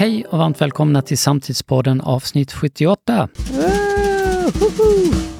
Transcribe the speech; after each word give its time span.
Hej 0.00 0.24
och 0.24 0.38
varmt 0.38 0.60
välkomna 0.60 1.02
till 1.02 1.18
Samtidspodden 1.18 2.00
avsnitt 2.00 2.52
78. 2.52 3.28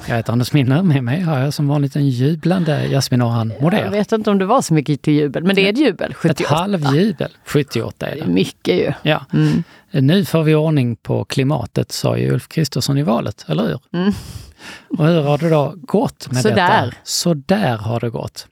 Jag 0.08 0.16
heter 0.16 0.32
Anders 0.32 0.52
Minner, 0.52 0.82
med 0.82 1.04
mig 1.04 1.20
har 1.20 1.38
jag 1.38 1.54
som 1.54 1.68
vanligt 1.68 1.96
en 1.96 2.08
jublande 2.08 2.88
Jasmin 2.88 3.22
Orhan 3.22 3.52
Moder. 3.60 3.84
Jag 3.84 3.90
vet 3.90 4.12
inte 4.12 4.30
om 4.30 4.38
det 4.38 4.46
var 4.46 4.62
så 4.62 4.74
mycket 4.74 5.02
till 5.02 5.14
jubel, 5.14 5.44
men 5.44 5.56
det 5.56 5.66
är 5.66 5.72
ett 5.72 5.78
jubel. 5.78 6.14
78. 6.14 6.44
Ett 6.44 6.50
halvjubel. 6.50 7.30
78 7.44 8.06
är 8.06 8.10
det. 8.10 8.20
Det 8.20 8.26
är 8.26 8.28
mycket 8.28 8.74
ju. 8.74 8.92
Ja. 9.02 9.24
Mm. 9.32 9.62
Nu 9.90 10.24
får 10.24 10.42
vi 10.42 10.54
ordning 10.54 10.96
på 10.96 11.24
klimatet, 11.24 11.92
sa 11.92 12.16
ju 12.18 12.32
Ulf 12.32 12.48
Kristersson 12.48 12.98
i 12.98 13.02
valet, 13.02 13.44
eller 13.48 13.62
hur? 13.62 13.80
Mm. 13.92 14.12
Och 14.98 15.06
hur 15.06 15.22
har 15.22 15.38
det 15.38 15.50
då 15.50 15.74
gått 15.76 16.32
med 16.32 16.42
Så 16.42 16.48
detta? 16.48 16.60
där. 16.60 16.94
Så 17.04 17.34
där 17.34 17.76
har 17.76 18.00
det 18.00 18.10
gått. 18.10 18.46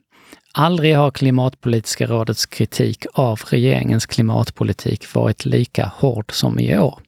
Aldrig 0.53 0.95
har 0.95 1.11
Klimatpolitiska 1.11 2.07
rådets 2.07 2.45
kritik 2.45 3.05
av 3.13 3.39
regeringens 3.47 4.05
klimatpolitik 4.05 5.13
varit 5.13 5.45
lika 5.45 5.91
hård 5.95 6.31
som 6.31 6.59
i 6.59 6.77
år. 6.77 6.99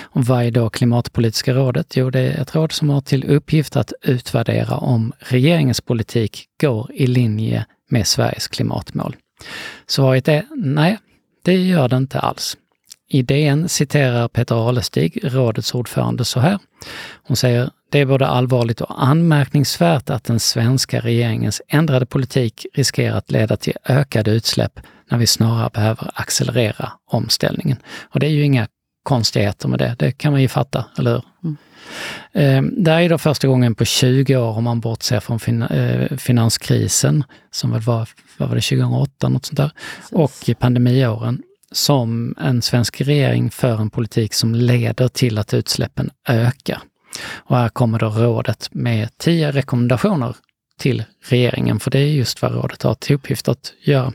Och 0.00 0.24
vad 0.24 0.44
är 0.44 0.50
då 0.50 0.70
Klimatpolitiska 0.70 1.54
rådet? 1.54 1.96
Jo, 1.96 2.10
det 2.10 2.20
är 2.20 2.42
ett 2.42 2.54
råd 2.54 2.72
som 2.72 2.90
har 2.90 3.00
till 3.00 3.24
uppgift 3.24 3.76
att 3.76 3.92
utvärdera 4.02 4.76
om 4.76 5.12
regeringens 5.18 5.80
politik 5.80 6.46
går 6.60 6.90
i 6.92 7.06
linje 7.06 7.66
med 7.90 8.06
Sveriges 8.06 8.48
klimatmål. 8.48 9.16
Svaret 9.86 10.28
är 10.28 10.44
nej, 10.56 10.98
det 11.44 11.56
gör 11.56 11.88
det 11.88 11.96
inte 11.96 12.18
alls. 12.18 12.56
I 13.10 13.22
DN 13.22 13.68
citerar 13.68 14.28
Peter 14.28 14.68
Alestig, 14.68 15.20
rådets 15.22 15.74
ordförande, 15.74 16.24
så 16.24 16.40
här. 16.40 16.58
Hon 17.22 17.36
säger 17.36 17.70
det 17.90 17.98
är 17.98 18.06
både 18.06 18.26
allvarligt 18.26 18.80
och 18.80 19.04
anmärkningsvärt 19.04 20.10
att 20.10 20.24
den 20.24 20.40
svenska 20.40 21.00
regeringens 21.00 21.62
ändrade 21.68 22.06
politik 22.06 22.66
riskerar 22.74 23.16
att 23.16 23.30
leda 23.30 23.56
till 23.56 23.74
ökade 23.88 24.30
utsläpp 24.30 24.80
när 25.10 25.18
vi 25.18 25.26
snarare 25.26 25.70
behöver 25.74 26.10
accelerera 26.14 26.92
omställningen. 27.06 27.76
Och 28.12 28.20
det 28.20 28.26
är 28.26 28.30
ju 28.30 28.42
inga 28.42 28.66
konstigheter 29.02 29.68
med 29.68 29.78
det, 29.78 29.96
det 29.98 30.12
kan 30.12 30.32
man 30.32 30.42
ju 30.42 30.48
fatta, 30.48 30.84
eller 30.98 31.10
hur? 31.12 31.22
Mm. 31.44 31.56
Eh, 32.32 32.72
det 32.84 32.90
här 32.90 33.00
är 33.00 33.08
då 33.08 33.18
första 33.18 33.48
gången 33.48 33.74
på 33.74 33.84
20 33.84 34.36
år, 34.36 34.58
om 34.58 34.64
man 34.64 34.80
bortser 34.80 35.20
från 35.20 35.40
fin 35.40 35.62
eh, 35.62 36.16
finanskrisen, 36.16 37.24
som 37.50 37.70
väl 37.72 37.80
var, 37.80 38.08
var 38.36 38.46
det, 38.46 38.60
2008, 38.60 39.28
något 39.28 39.46
sånt 39.46 39.56
där, 39.56 39.70
och 40.12 40.50
pandemiåren, 40.58 41.42
som 41.72 42.34
en 42.38 42.62
svensk 42.62 43.00
regering 43.00 43.50
för 43.50 43.80
en 43.80 43.90
politik 43.90 44.34
som 44.34 44.54
leder 44.54 45.08
till 45.08 45.38
att 45.38 45.54
utsläppen 45.54 46.10
ökar. 46.28 46.82
Och 47.34 47.56
här 47.56 47.68
kommer 47.68 47.98
då 47.98 48.08
rådet 48.08 48.68
med 48.72 49.18
tio 49.18 49.50
rekommendationer 49.50 50.36
till 50.78 51.04
regeringen, 51.28 51.80
för 51.80 51.90
det 51.90 51.98
är 51.98 52.06
just 52.06 52.42
vad 52.42 52.52
rådet 52.52 52.82
har 52.82 52.94
till 52.94 53.16
uppgift 53.16 53.48
att 53.48 53.72
göra. 53.80 54.12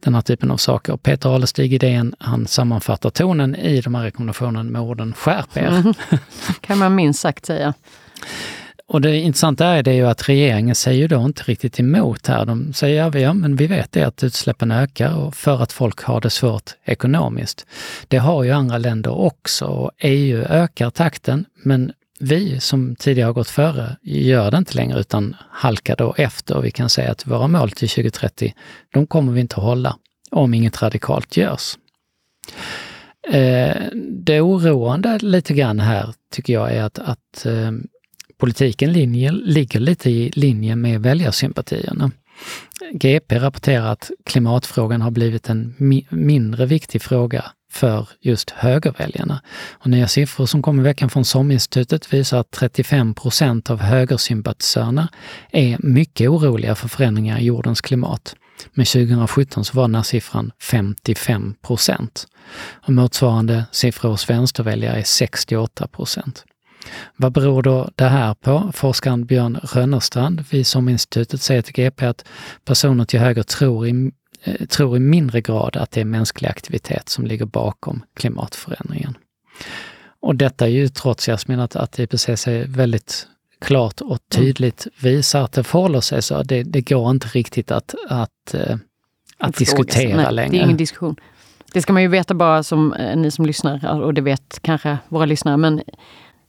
Den 0.00 0.14
här 0.14 0.22
typen 0.22 0.50
av 0.50 0.56
saker. 0.56 0.96
Peter 0.96 1.34
Alestig 1.34 1.74
i 1.74 1.78
DN, 1.78 2.14
han 2.18 2.46
sammanfattar 2.46 3.10
tonen 3.10 3.56
i 3.56 3.80
de 3.80 3.94
här 3.94 4.02
rekommendationerna 4.02 4.70
med 4.70 4.82
orden 4.82 5.12
skärp 5.12 5.56
er. 5.56 5.68
Mm. 5.68 5.94
kan 6.60 6.78
man 6.78 6.94
minst 6.94 7.20
sagt 7.20 7.46
säga. 7.46 7.74
Och 8.92 9.00
det 9.00 9.16
intressanta 9.16 9.66
är 9.66 9.82
det 9.82 9.94
ju 9.94 10.06
att 10.06 10.28
regeringen 10.28 10.74
säger 10.74 10.98
ju 10.98 11.08
då 11.08 11.24
inte 11.24 11.42
riktigt 11.42 11.80
emot 11.80 12.26
här. 12.26 12.44
De 12.44 12.72
säger 12.72 12.96
ja, 12.96 13.18
ja 13.18 13.32
men 13.32 13.56
vi 13.56 13.66
vet 13.66 13.92
det 13.92 14.02
att 14.02 14.24
utsläppen 14.24 14.70
ökar 14.70 15.16
och 15.16 15.34
för 15.34 15.62
att 15.62 15.72
folk 15.72 16.02
har 16.02 16.20
det 16.20 16.30
svårt 16.30 16.70
ekonomiskt. 16.84 17.66
Det 18.08 18.16
har 18.16 18.42
ju 18.44 18.50
andra 18.50 18.78
länder 18.78 19.10
också 19.10 19.66
och 19.66 19.90
EU 19.98 20.42
ökar 20.42 20.90
takten 20.90 21.44
men 21.64 21.92
vi 22.20 22.60
som 22.60 22.96
tidigare 22.96 23.26
har 23.26 23.32
gått 23.32 23.48
före 23.48 23.96
gör 24.02 24.50
det 24.50 24.56
inte 24.58 24.76
längre 24.76 25.00
utan 25.00 25.36
halkar 25.50 25.96
då 25.96 26.14
efter 26.16 26.56
och 26.56 26.64
vi 26.64 26.70
kan 26.70 26.88
säga 26.88 27.10
att 27.10 27.26
våra 27.26 27.48
mål 27.48 27.70
till 27.70 27.88
2030, 27.88 28.54
de 28.92 29.06
kommer 29.06 29.32
vi 29.32 29.40
inte 29.40 29.56
att 29.56 29.62
hålla 29.62 29.96
om 30.30 30.54
inget 30.54 30.82
radikalt 30.82 31.36
görs. 31.36 31.76
Eh, 33.28 33.76
det 34.08 34.40
oroande 34.40 35.18
lite 35.18 35.54
grann 35.54 35.80
här 35.80 36.14
tycker 36.32 36.52
jag 36.52 36.72
är 36.72 36.82
att, 36.82 36.98
att 36.98 37.46
eh, 37.46 37.70
politiken 38.42 38.92
linje, 38.92 39.30
ligger 39.32 39.80
lite 39.80 40.10
i 40.10 40.30
linje 40.30 40.76
med 40.76 41.02
väljarsympatierna. 41.02 42.10
GP 42.92 43.38
rapporterar 43.38 43.86
att 43.86 44.10
klimatfrågan 44.24 45.02
har 45.02 45.10
blivit 45.10 45.48
en 45.48 45.74
mi 45.78 46.06
mindre 46.10 46.66
viktig 46.66 47.02
fråga 47.02 47.44
för 47.72 48.08
just 48.20 48.50
högerväljarna. 48.50 49.42
Och 49.72 49.86
nya 49.86 50.08
siffror 50.08 50.46
som 50.46 50.62
kom 50.62 50.80
i 50.80 50.82
veckan 50.82 51.10
från 51.10 51.24
SOM-institutet 51.24 52.12
visar 52.12 52.38
att 52.38 52.50
35 52.50 53.14
procent 53.14 53.70
av 53.70 53.80
högersympatisörerna 53.80 55.08
är 55.50 55.76
mycket 55.78 56.28
oroliga 56.28 56.74
för 56.74 56.88
förändringar 56.88 57.38
i 57.38 57.44
jordens 57.44 57.80
klimat. 57.80 58.36
Men 58.74 58.86
2017 58.86 59.64
så 59.64 59.76
var 59.76 59.84
den 59.84 59.94
här 59.94 60.02
siffran 60.02 60.52
55 60.60 61.54
procent. 61.66 62.26
Och 62.86 62.92
motsvarande 62.92 63.64
siffror 63.72 64.10
hos 64.10 64.30
vänsterväljare 64.30 64.98
är 64.98 65.04
68 65.04 65.86
procent. 65.86 66.44
Vad 67.16 67.32
beror 67.32 67.62
då 67.62 67.90
det 67.94 68.08
här 68.08 68.34
på? 68.34 68.70
Forskaren 68.74 69.24
Björn 69.24 69.60
Rönnerstrand 69.62 70.44
vid 70.50 70.66
SOM-institutet 70.66 71.42
säger 71.42 71.62
till 71.62 71.74
GP 71.74 72.06
att 72.06 72.24
personer 72.64 73.04
till 73.04 73.20
höger 73.20 73.42
tror 73.42 73.86
i, 73.86 74.10
eh, 74.44 74.66
tror 74.66 74.96
i 74.96 75.00
mindre 75.00 75.40
grad 75.40 75.76
att 75.76 75.90
det 75.90 76.00
är 76.00 76.04
mänsklig 76.04 76.48
aktivitet 76.48 77.08
som 77.08 77.26
ligger 77.26 77.46
bakom 77.46 78.04
klimatförändringen. 78.16 79.16
Och 80.20 80.36
detta 80.36 80.64
är 80.64 80.70
ju 80.70 80.88
trots 80.88 81.26
Jasmin 81.26 81.60
att, 81.60 81.76
att 81.76 81.98
IPCC 81.98 82.46
väldigt 82.66 83.26
klart 83.60 84.00
och 84.00 84.18
tydligt 84.28 84.86
visar 85.00 85.42
att 85.44 85.52
det 85.52 85.64
förhåller 85.64 86.00
sig 86.00 86.22
så. 86.22 86.42
Det, 86.42 86.62
det 86.62 86.80
går 86.80 87.10
inte 87.10 87.28
riktigt 87.28 87.70
att, 87.70 87.94
att, 88.08 88.54
eh, 88.54 88.76
att 89.38 89.56
diskutera 89.56 90.16
Nej, 90.16 90.32
längre. 90.32 90.50
Det 90.50 90.58
är 90.58 90.64
ingen 90.64 90.76
diskussion. 90.76 91.16
Det 91.72 91.82
ska 91.82 91.92
man 91.92 92.02
ju 92.02 92.08
veta 92.08 92.34
bara 92.34 92.62
som 92.62 92.92
eh, 92.92 93.16
ni 93.16 93.30
som 93.30 93.46
lyssnar, 93.46 94.02
och 94.02 94.14
det 94.14 94.20
vet 94.20 94.58
kanske 94.62 94.98
våra 95.08 95.24
lyssnare, 95.24 95.56
men 95.56 95.82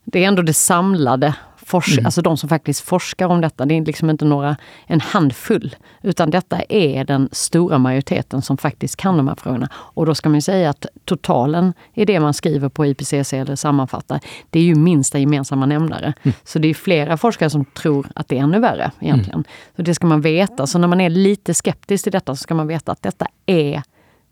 det 0.04 0.24
är 0.24 0.28
ändå 0.28 0.42
det 0.42 0.52
samlade, 0.54 1.34
Mm. 1.72 2.06
alltså 2.06 2.22
de 2.22 2.36
som 2.36 2.48
faktiskt 2.48 2.80
forskar 2.80 3.26
om 3.26 3.40
detta. 3.40 3.66
Det 3.66 3.74
är 3.74 3.84
liksom 3.84 4.10
inte 4.10 4.24
några, 4.24 4.56
en 4.86 5.00
handfull, 5.00 5.76
utan 6.02 6.30
detta 6.30 6.60
är 6.68 7.04
den 7.04 7.28
stora 7.32 7.78
majoriteten 7.78 8.42
som 8.42 8.56
faktiskt 8.56 8.96
kan 8.96 9.16
de 9.16 9.28
här 9.28 9.34
frågorna. 9.34 9.68
Och 9.72 10.06
då 10.06 10.14
ska 10.14 10.28
man 10.28 10.42
säga 10.42 10.70
att 10.70 10.86
totalen 11.04 11.72
i 11.94 12.04
det 12.04 12.20
man 12.20 12.34
skriver 12.34 12.68
på 12.68 12.86
IPCC 12.86 13.32
eller 13.32 13.56
sammanfattar, 13.56 14.20
det 14.50 14.58
är 14.58 14.62
ju 14.62 14.74
minsta 14.74 15.18
gemensamma 15.18 15.66
nämnare. 15.66 16.14
Mm. 16.22 16.34
Så 16.44 16.58
det 16.58 16.68
är 16.68 16.74
flera 16.74 17.16
forskare 17.16 17.50
som 17.50 17.64
tror 17.64 18.06
att 18.14 18.28
det 18.28 18.38
är 18.38 18.42
ännu 18.42 18.60
värre 18.60 18.90
egentligen. 19.00 19.44
Så 19.76 19.82
det 19.82 19.94
ska 19.94 20.06
man 20.06 20.20
veta. 20.20 20.66
Så 20.66 20.78
när 20.78 20.88
man 20.88 21.00
är 21.00 21.10
lite 21.10 21.54
skeptisk 21.54 22.04
till 22.04 22.12
detta 22.12 22.36
så 22.36 22.42
ska 22.42 22.54
man 22.54 22.66
veta 22.66 22.92
att 22.92 23.02
detta 23.02 23.26
är 23.46 23.82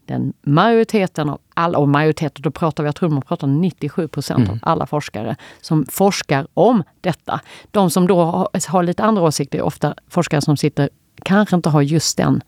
den 0.06 0.32
majoriteten 0.42 1.28
av 1.28 1.40
alla, 1.54 1.78
och 1.78 1.88
majoriteten, 1.88 2.42
då 2.42 2.50
pratar 2.50 2.82
vi, 2.82 2.88
jag 2.88 2.96
tror 2.96 3.08
man 3.08 3.22
pratar 3.22 3.46
97 3.46 4.08
procent 4.08 4.38
Mm. 4.38 4.50
av 4.52 4.58
alla 4.62 4.86
forskare 4.86 5.36
som 5.60 5.86
forskar 5.90 6.46
om 6.54 6.82
detta. 7.00 7.40
De 7.70 7.90
som 7.90 8.06
då 8.06 8.22
har, 8.24 8.48
har 8.68 8.82
lite 8.82 9.02
andra 9.02 9.22
åsikter 9.22 9.58
är 9.58 9.62
ofta 9.62 9.94
forskare 10.08 10.40
som 10.40 10.56
sitter, 10.56 10.88
kanske 11.22 11.56
inte 11.56 11.68
har 11.68 11.82
just 11.82 12.16
den 12.16 12.42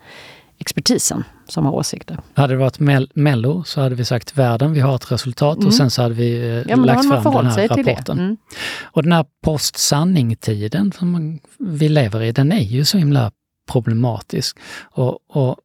expertisen 0.58 1.24
som 1.48 1.64
har 1.66 1.72
åsikter. 1.72 2.18
Hade 2.34 2.54
det 2.54 2.58
varit 2.58 2.78
Mel 2.78 3.10
Mello 3.14 3.64
så 3.64 3.80
hade 3.80 3.94
vi 3.94 4.04
sagt 4.04 4.38
världen, 4.38 4.72
vi 4.72 4.80
har 4.80 4.94
ett 4.94 5.12
resultat 5.12 5.56
Mm. 5.56 5.66
och 5.66 5.74
sen 5.74 5.90
så 5.90 6.02
hade 6.02 6.14
vi 6.14 6.36
eh, 6.38 6.70
Ja, 6.70 6.76
lagt 6.76 7.08
fram 7.08 7.22
den 7.34 7.46
här 7.46 7.68
rapporten. 7.68 8.18
Mm. 8.18 8.36
Och 8.82 9.02
den 9.02 9.12
här 9.12 9.24
post-sanning-tiden 9.44 10.92
som 10.92 11.10
man, 11.10 11.40
vi 11.58 11.88
lever 11.88 12.22
i, 12.22 12.32
den 12.32 12.52
är 12.52 12.60
ju 12.60 12.84
så 12.84 12.98
himla 12.98 13.30
problematisk. 13.72 14.58
Och, 14.82 15.18
och 15.36 15.56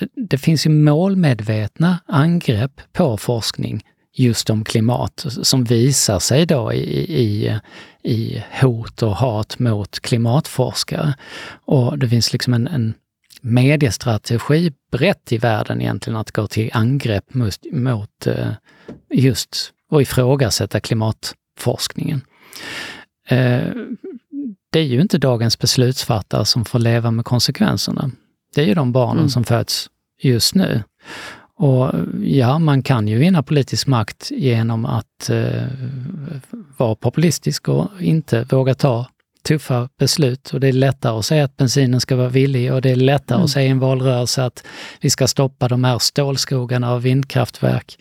det, 0.00 0.08
det 0.16 0.38
finns 0.38 0.66
ju 0.66 0.70
målmedvetna 0.70 1.98
angrepp 2.06 2.80
på 2.92 3.16
forskning 3.16 3.82
just 4.14 4.50
om 4.50 4.64
klimat 4.64 5.26
som 5.42 5.64
visar 5.64 6.18
sig 6.18 6.46
då 6.46 6.72
i, 6.72 6.80
i, 7.22 7.58
i 8.02 8.42
hot 8.62 9.02
och 9.02 9.16
hat 9.16 9.58
mot 9.58 10.00
klimatforskare. 10.00 11.14
Och 11.64 11.98
det 11.98 12.08
finns 12.08 12.32
liksom 12.32 12.54
en, 12.54 12.66
en 12.66 12.94
mediestrategi 13.40 14.72
brett 14.92 15.32
i 15.32 15.38
världen 15.38 15.80
egentligen 15.80 16.16
att 16.16 16.30
gå 16.32 16.46
till 16.46 16.70
angrepp 16.72 17.34
mot, 17.34 17.58
mot 17.72 18.26
eh, 18.26 18.52
just 19.14 19.72
och 19.90 20.02
ifrågasätta 20.02 20.80
klimatforskningen. 20.80 22.20
Eh, 23.28 23.72
Det 24.72 24.78
är 24.78 24.84
ju 24.84 25.00
inte 25.00 25.18
dagens 25.18 25.58
beslutsfattare 25.58 26.44
som 26.44 26.64
får 26.64 26.78
leva 26.78 27.10
med 27.10 27.24
konsekvenserna. 27.24 28.10
Det 28.54 28.62
är 28.62 28.66
ju 28.66 28.74
de 28.74 28.92
barnen 28.92 29.16
Mm. 29.18 29.28
som 29.30 29.44
föds 29.44 29.86
just 30.20 30.54
nu. 30.54 30.82
Och 31.56 31.92
ja, 32.22 32.58
man 32.58 32.82
kan 32.82 33.08
ju 33.08 33.18
vinna 33.18 33.42
politisk 33.42 33.86
makt 33.86 34.30
genom 34.30 34.86
att 34.86 35.30
eh, 35.30 35.62
vara 36.76 36.94
populistisk 36.94 37.68
och 37.68 37.88
inte 38.00 38.44
våga 38.50 38.74
ta 38.74 39.06
tuffa 39.42 39.88
beslut. 39.98 40.50
Och 40.54 40.60
det 40.60 40.68
är 40.68 40.72
lättare 40.72 41.18
att 41.18 41.24
säga 41.24 41.44
att 41.44 41.56
bensinen 41.56 42.00
ska 42.00 42.16
vara 42.16 42.28
villig 42.28 42.72
och 42.72 42.82
det 42.82 42.90
är 42.90 42.96
lättare 42.96 43.36
Mm. 43.36 43.44
att 43.44 43.50
säga 43.50 43.66
i 43.66 43.70
en 43.70 43.78
valrörelse 43.78 44.44
att 44.44 44.64
vi 45.00 45.10
ska 45.10 45.28
stoppa 45.28 45.68
de 45.68 45.84
här 45.84 45.98
stålskogarna 45.98 46.90
av 46.90 47.02
vindkraftverk 47.02 47.98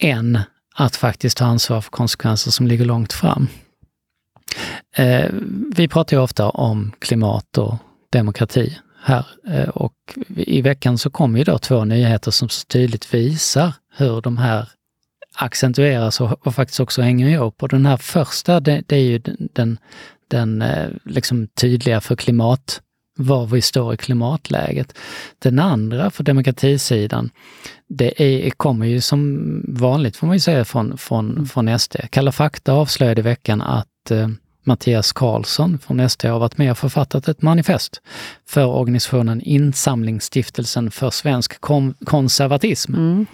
än 0.00 0.38
att 0.74 0.96
faktiskt 0.96 1.36
ta 1.36 1.44
ansvar 1.44 1.80
för 1.80 1.90
konsekvenser 1.90 2.50
som 2.50 2.66
ligger 2.66 2.84
långt 2.84 3.12
fram. 3.12 3.48
Eh, 4.96 5.30
vi 5.76 5.88
pratar 5.88 6.16
ju 6.16 6.22
ofta 6.22 6.48
om 6.48 6.92
klimat 6.98 7.58
och 7.58 7.74
demokrati 8.10 8.78
här 9.02 9.26
eh, 9.48 9.68
och 9.68 9.94
i 10.36 10.62
veckan 10.62 10.98
så 10.98 11.10
kom 11.10 11.36
ju 11.36 11.44
då 11.44 11.58
två 11.58 11.84
nyheter 11.84 12.30
som 12.30 12.48
så 12.48 12.66
tydligt 12.66 13.14
visar 13.14 13.72
hur 13.96 14.20
de 14.20 14.36
här 14.36 14.68
accentueras 15.34 16.20
och, 16.20 16.46
och 16.46 16.54
faktiskt 16.54 16.80
också 16.80 17.02
hänger 17.02 17.28
ihop. 17.28 17.62
Och 17.62 17.68
den 17.68 17.86
här 17.86 17.96
första, 17.96 18.60
det, 18.60 18.82
det 18.86 18.96
är 18.96 19.00
ju 19.00 19.18
den, 19.52 19.78
den 20.28 20.62
eh, 20.62 20.88
liksom 21.04 21.48
tydliga 21.48 22.00
för 22.00 22.16
klimat, 22.16 22.80
var 23.16 23.46
vi 23.46 23.62
står 23.62 23.94
i 23.94 23.96
klimatläget. 23.96 24.98
Den 25.38 25.58
andra 25.58 26.10
för 26.10 26.24
demokratisidan, 26.24 27.30
det 27.88 28.22
är, 28.22 28.50
kommer 28.50 28.86
ju 28.86 29.00
som 29.00 29.40
vanligt 29.68 30.16
får 30.16 30.26
man 30.26 30.36
ju 30.36 30.40
säga 30.40 30.64
från, 30.64 30.98
från, 30.98 31.46
från 31.46 31.78
SD. 31.78 31.96
Kalla 32.10 32.32
fakta 32.32 32.72
avslöjade 32.72 33.20
i 33.20 33.24
veckan 33.24 33.62
att 33.62 34.10
eh, 34.10 34.28
Mattias 34.64 35.12
Karlsson 35.12 35.78
från 35.78 36.08
SD 36.08 36.24
har 36.24 36.38
varit 36.38 36.58
med 36.58 36.70
och 36.70 36.78
författat 36.78 37.28
ett 37.28 37.42
manifest 37.42 38.00
för 38.48 38.66
organisationen 38.66 39.40
Insamlingsstiftelsen 39.40 40.90
för 40.90 41.10
svensk 41.10 41.60
konservatism. 42.04 42.94
Mm. 42.94 43.26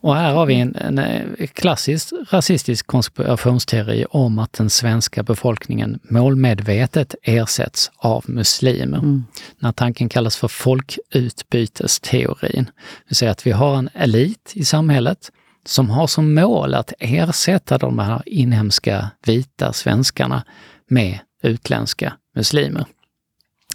Och 0.00 0.16
här 0.16 0.34
har 0.34 0.46
vi 0.46 0.54
en, 0.54 0.76
en, 0.76 0.98
eh, 0.98 1.46
klassisk 1.46 2.12
rasistisk 2.30 2.86
konspirationsteori 2.86 4.06
om 4.10 4.38
att 4.38 4.52
den 4.52 4.70
svenska 4.70 5.22
befolkningen 5.22 6.00
målmedvetet 6.02 7.14
ersätts 7.22 7.90
av 7.96 8.24
muslimer. 8.28 8.98
Mm. 8.98 9.24
Den 9.60 9.66
här 9.66 9.72
tanken 9.72 10.08
kallas 10.08 10.36
för 10.36 10.48
folkutbytesteorin. 10.48 12.64
Det 12.64 12.72
vill 13.08 13.16
säga 13.16 13.30
att 13.30 13.46
vi 13.46 13.50
har 13.50 13.76
en 13.76 13.88
elit 13.94 14.52
i 14.54 14.64
samhället 14.64 15.30
som 15.68 15.90
har 15.90 16.06
som 16.06 16.34
mål 16.34 16.74
att 16.74 16.92
ersätta 16.98 17.78
de 17.78 17.98
här 17.98 18.22
inhemska 18.26 19.10
vita 19.26 19.72
svenskarna 19.72 20.44
med 20.88 21.18
utländska 21.42 22.12
muslimer. 22.34 22.84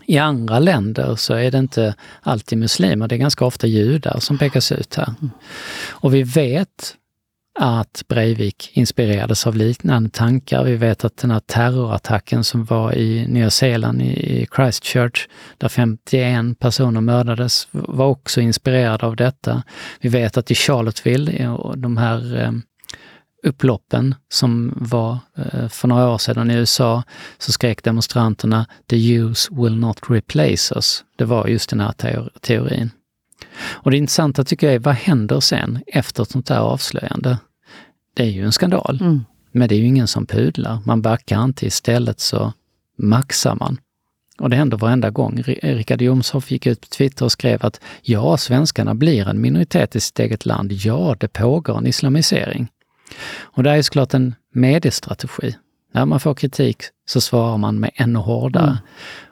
I 0.05 0.17
andra 0.17 0.59
länder 0.59 1.15
så 1.15 1.33
är 1.33 1.51
det 1.51 1.57
inte 1.57 1.95
alltid 2.21 2.57
muslimer, 2.57 3.07
det 3.07 3.15
är 3.15 3.17
ganska 3.17 3.45
ofta 3.45 3.67
judar 3.67 4.19
som 4.19 4.37
pekas 4.37 4.71
ut 4.71 4.95
här. 4.95 5.13
Och 5.89 6.13
vi 6.13 6.23
vet 6.23 6.95
att 7.63 8.03
Breivik 8.07 8.69
inspirerades 8.73 9.47
av 9.47 9.55
liknande 9.55 10.09
tankar. 10.09 10.63
Vi 10.63 10.75
vet 10.75 11.05
att 11.05 11.17
den 11.17 11.31
här 11.31 11.39
terrorattacken 11.39 12.43
som 12.43 12.65
var 12.65 12.97
i 12.97 13.27
Nya 13.27 13.49
Zeeland, 13.49 14.01
i 14.01 14.47
Christchurch, 14.55 15.27
där 15.57 15.69
51 15.69 16.59
personer 16.59 17.01
mördades, 17.01 17.67
var 17.71 18.05
också 18.05 18.41
inspirerad 18.41 19.03
av 19.03 19.15
detta. 19.15 19.63
Vi 19.99 20.09
vet 20.09 20.37
att 20.37 20.51
i 20.51 20.55
Charlottesville, 20.55 21.57
de 21.75 21.97
här 21.97 22.41
eh, 22.41 22.51
upploppen 23.43 24.15
som 24.29 24.73
var 24.75 25.17
eh, 25.37 25.67
för 25.67 25.87
några 25.87 26.09
år 26.09 26.17
sedan 26.17 26.51
i 26.51 26.53
USA 26.53 27.03
så 27.37 27.51
skrek 27.51 27.83
demonstranterna 27.83 28.65
“The 28.89 28.97
Jews 28.97 29.49
will 29.51 29.75
not 29.75 29.99
replace 30.09 30.75
us”. 30.75 31.03
Det 31.17 31.25
var 31.25 31.47
just 31.47 31.69
den 31.69 31.79
här 31.79 31.93
teorin. 32.41 32.91
Och 33.63 33.91
det 33.91 33.97
intressanta 33.97 34.43
tycker 34.43 34.67
jag 34.67 34.75
är, 34.75 34.79
vad 34.79 34.95
händer 34.95 35.39
sen 35.39 35.83
efter 35.87 36.23
ett 36.23 36.31
sånt 36.31 36.49
här 36.49 36.59
avslöjande? 36.59 37.37
Det 38.13 38.23
är 38.23 38.29
ju 38.29 38.45
en 38.45 38.51
skandal. 38.51 38.97
Mm. 39.01 39.25
Men 39.51 39.69
det 39.69 39.75
är 39.75 39.79
ju 39.79 39.85
ingen 39.85 40.07
som 40.07 40.25
pudlar. 40.25 40.79
Man 40.85 41.01
backar 41.01 41.43
inte, 41.43 41.65
istället 41.65 42.19
så 42.19 42.53
maxar 42.97 43.55
man. 43.55 43.77
Och 44.39 44.49
det 44.49 44.55
händer 44.55 44.77
varenda 44.77 45.09
gång. 45.09 45.41
Richard 45.61 46.01
Jomshoff 46.01 46.51
gick 46.51 46.65
ut 46.65 46.81
på 46.81 46.87
Twitter 46.87 47.25
och 47.25 47.31
skrev 47.31 47.65
att 47.65 47.79
ja, 48.01 48.37
svenskarna 48.37 48.95
blir 48.95 49.27
en 49.27 49.41
minoritet 49.41 49.95
i 49.95 49.99
sitt 49.99 50.19
eget 50.19 50.45
land. 50.45 50.71
Ja, 50.71 51.15
det 51.19 51.27
pågår 51.27 51.77
en 51.77 51.87
islamisering. 51.87 52.67
Och 53.39 53.63
det 53.63 53.71
är 53.71 53.81
såklart 53.81 54.13
en 54.13 54.35
mediestrategi. 54.53 55.55
När 55.93 56.05
man 56.05 56.19
får 56.19 56.33
kritik 56.33 56.83
så 57.05 57.21
svarar 57.21 57.57
man 57.57 57.79
med 57.79 57.91
ännu 57.95 58.19
hårdare. 58.19 58.63
Mm. 58.63 58.77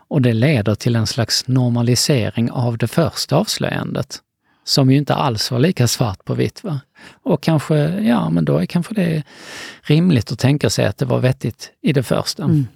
Och 0.09 0.21
det 0.21 0.33
leder 0.33 0.75
till 0.75 0.95
en 0.95 1.07
slags 1.07 1.47
normalisering 1.47 2.51
av 2.51 2.77
det 2.77 2.87
första 2.87 3.35
avslöjandet. 3.35 4.19
Som 4.69 4.91
ju 4.91 4.97
inte 4.97 5.15
alls 5.15 5.51
var 5.51 5.59
lika 5.59 5.87
svart 5.87 6.25
på 6.25 6.33
vitt. 6.33 6.63
Va? 6.63 6.79
Och 7.23 7.43
kanske, 7.43 7.75
ja 7.99 8.29
men 8.29 8.45
då 8.45 8.57
är 8.57 8.65
kanske 8.65 8.93
det 8.93 9.23
rimligt 9.81 10.31
att 10.31 10.39
tänka 10.39 10.69
sig 10.69 10.85
att 10.85 10.97
det 10.97 11.05
var 11.05 11.19
vettigt 11.19 11.71
i 11.81 11.93
det 11.93 12.03
första. 12.03 12.43
Mm. 12.43 12.67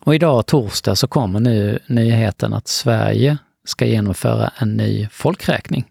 Och 0.00 0.14
idag 0.14 0.46
torsdag 0.46 0.96
så 0.96 1.06
kommer 1.06 1.40
nu 1.40 1.78
nyheten 1.86 2.54
att 2.54 2.68
Sverige 2.68 3.38
ska 3.64 3.86
genomföra 3.86 4.50
en 4.58 4.76
ny 4.76 5.08
folkräkning. 5.12 5.84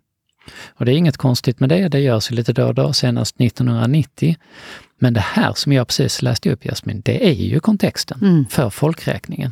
Och 0.68 0.85
det 0.85 0.91
är 0.91 0.97
inget 0.97 1.18
konstigt 1.18 1.59
med 1.59 1.69
det, 1.69 1.88
det 1.88 2.00
görs 2.00 2.31
ju 2.31 2.35
lite 2.35 2.53
då 2.53 2.68
och 2.68 2.75
då, 2.75 2.94
senast 2.94 3.41
1990. 3.41 4.35
Men 5.00 5.13
det 5.13 5.19
här 5.19 5.53
som 5.53 5.74
jag 5.74 5.88
precis 5.88 6.21
läste 6.21 6.51
upp 6.51 6.65
Jasmin, 6.65 7.01
det 7.06 7.27
är 7.27 7.33
ju 7.33 7.59
kontexten 7.59 8.19
mm. 8.21 8.45
för 8.50 8.69
folkräkningen. 8.69 9.51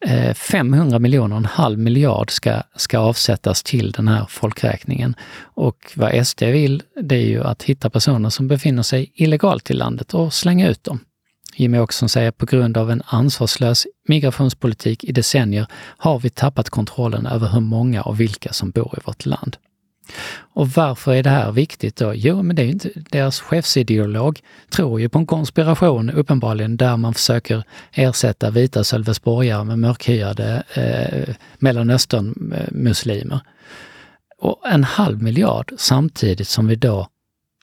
Eh, 0.00 0.34
500 0.34 0.98
miljoner, 0.98 1.36
en 1.36 1.44
halv 1.44 1.78
miljard 1.78 2.30
ska, 2.30 2.62
ska 2.76 2.98
avsättas 2.98 3.62
till 3.62 3.92
den 3.92 4.08
här 4.08 4.26
folkräkningen. 4.28 5.14
Och 5.42 5.92
vad 5.94 6.26
SD 6.26 6.42
vill, 6.42 6.82
det 7.02 7.16
är 7.16 7.26
ju 7.26 7.44
att 7.44 7.62
hitta 7.62 7.90
personer 7.90 8.30
som 8.30 8.48
befinner 8.48 8.82
sig 8.82 9.12
illegalt 9.14 9.70
i 9.70 9.74
landet 9.74 10.14
och 10.14 10.32
slänga 10.32 10.68
ut 10.68 10.84
dem. 10.84 11.00
Jimmie 11.56 11.80
Åkesson 11.80 12.08
säger 12.08 12.30
på 12.30 12.46
grund 12.46 12.76
av 12.76 12.90
en 12.90 13.02
ansvarslös 13.06 13.86
migrationspolitik 14.08 15.04
i 15.04 15.12
decennier 15.12 15.66
har 15.98 16.18
vi 16.18 16.30
tappat 16.30 16.70
kontrollen 16.70 17.26
över 17.26 17.48
hur 17.48 17.60
många 17.60 18.02
och 18.02 18.20
vilka 18.20 18.52
som 18.52 18.70
bor 18.70 18.94
i 18.98 19.00
vårt 19.04 19.26
land. 19.26 19.56
Och 20.56 20.68
varför 20.68 21.14
är 21.14 21.22
det 21.22 21.30
här 21.30 21.52
viktigt 21.52 21.96
då? 21.96 22.14
Jo, 22.14 22.42
men 22.42 22.56
det 22.56 22.62
är 22.62 22.66
inte, 22.66 22.90
deras 22.94 23.40
chefsideolog 23.40 24.40
tror 24.70 25.00
ju 25.00 25.08
på 25.08 25.18
en 25.18 25.26
konspiration 25.26 26.10
uppenbarligen 26.10 26.76
där 26.76 26.96
man 26.96 27.14
försöker 27.14 27.64
ersätta 27.92 28.50
vita 28.50 28.84
sölvesborgare 28.84 29.64
med 29.64 29.78
mörkhyade 29.78 30.62
eh, 30.74 31.34
Mellanöstern-muslimer. 31.58 33.40
Och 34.38 34.68
en 34.68 34.84
halv 34.84 35.22
miljard 35.22 35.72
samtidigt 35.76 36.48
som 36.48 36.66
vi 36.66 36.76
då 36.76 37.08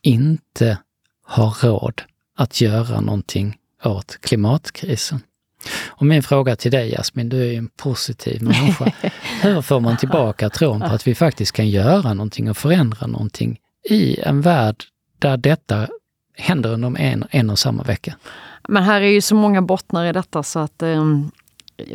inte 0.01 0.77
har 1.25 1.67
råd 1.67 2.01
att 2.37 2.61
göra 2.61 3.01
någonting 3.01 3.57
åt 3.83 4.17
klimatkrisen. 4.21 5.19
Och 5.87 6.05
min 6.05 6.23
fråga 6.23 6.55
till 6.55 6.71
dig 6.71 6.91
Jasmin, 6.91 7.29
du 7.29 7.41
är 7.41 7.51
ju 7.51 7.55
en 7.55 7.69
positiv 7.77 8.43
människa. 8.43 8.91
Hur 9.41 9.61
får 9.61 9.79
man 9.79 9.97
tillbaka 9.97 10.49
tron 10.49 10.79
på 10.79 10.85
att 10.85 11.07
vi 11.07 11.15
faktiskt 11.15 11.51
kan 11.51 11.69
göra 11.69 12.13
någonting 12.13 12.49
och 12.49 12.57
förändra 12.57 13.07
någonting 13.07 13.59
i 13.89 14.19
en 14.19 14.41
värld 14.41 14.83
där 15.19 15.37
detta 15.37 15.87
händer 16.37 16.73
under 16.73 16.99
en, 16.99 17.23
en 17.29 17.49
och 17.49 17.59
samma 17.59 17.83
vecka? 17.83 18.15
Men 18.67 18.83
här 18.83 19.01
är 19.01 19.09
ju 19.09 19.21
så 19.21 19.35
många 19.35 19.61
bottnar 19.61 20.05
i 20.05 20.11
detta 20.11 20.43
så 20.43 20.59
att 20.59 20.81
um 20.81 21.31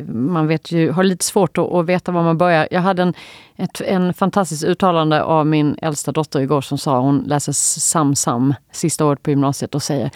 man 0.07 0.47
vet 0.47 0.73
ju, 0.73 0.91
har 0.91 1.05
lite 1.05 1.25
svårt 1.25 1.59
att, 1.59 1.73
att, 1.73 1.87
veta 1.87 2.13
var 2.13 2.23
man 2.23 2.39
börjar. 2.39 2.69
Jag 2.71 2.81
hade 2.81 3.03
en, 3.03 3.15
ett 3.57 3.81
en 3.81 4.15
fantastiskt 4.15 4.65
uttalande 4.65 5.23
av 5.23 5.47
min 5.47 5.77
äldsta 5.83 6.13
dotter 6.13 6.41
igår 6.41 6.61
som 6.61 6.79
sa, 6.79 7.01
hon 7.01 7.19
läser 7.19 7.53
SamSam 7.53 8.55
sista 8.73 9.05
året 9.05 9.23
på 9.23 9.31
gymnasiet 9.31 9.75
och 9.75 9.83
säger 9.83 10.11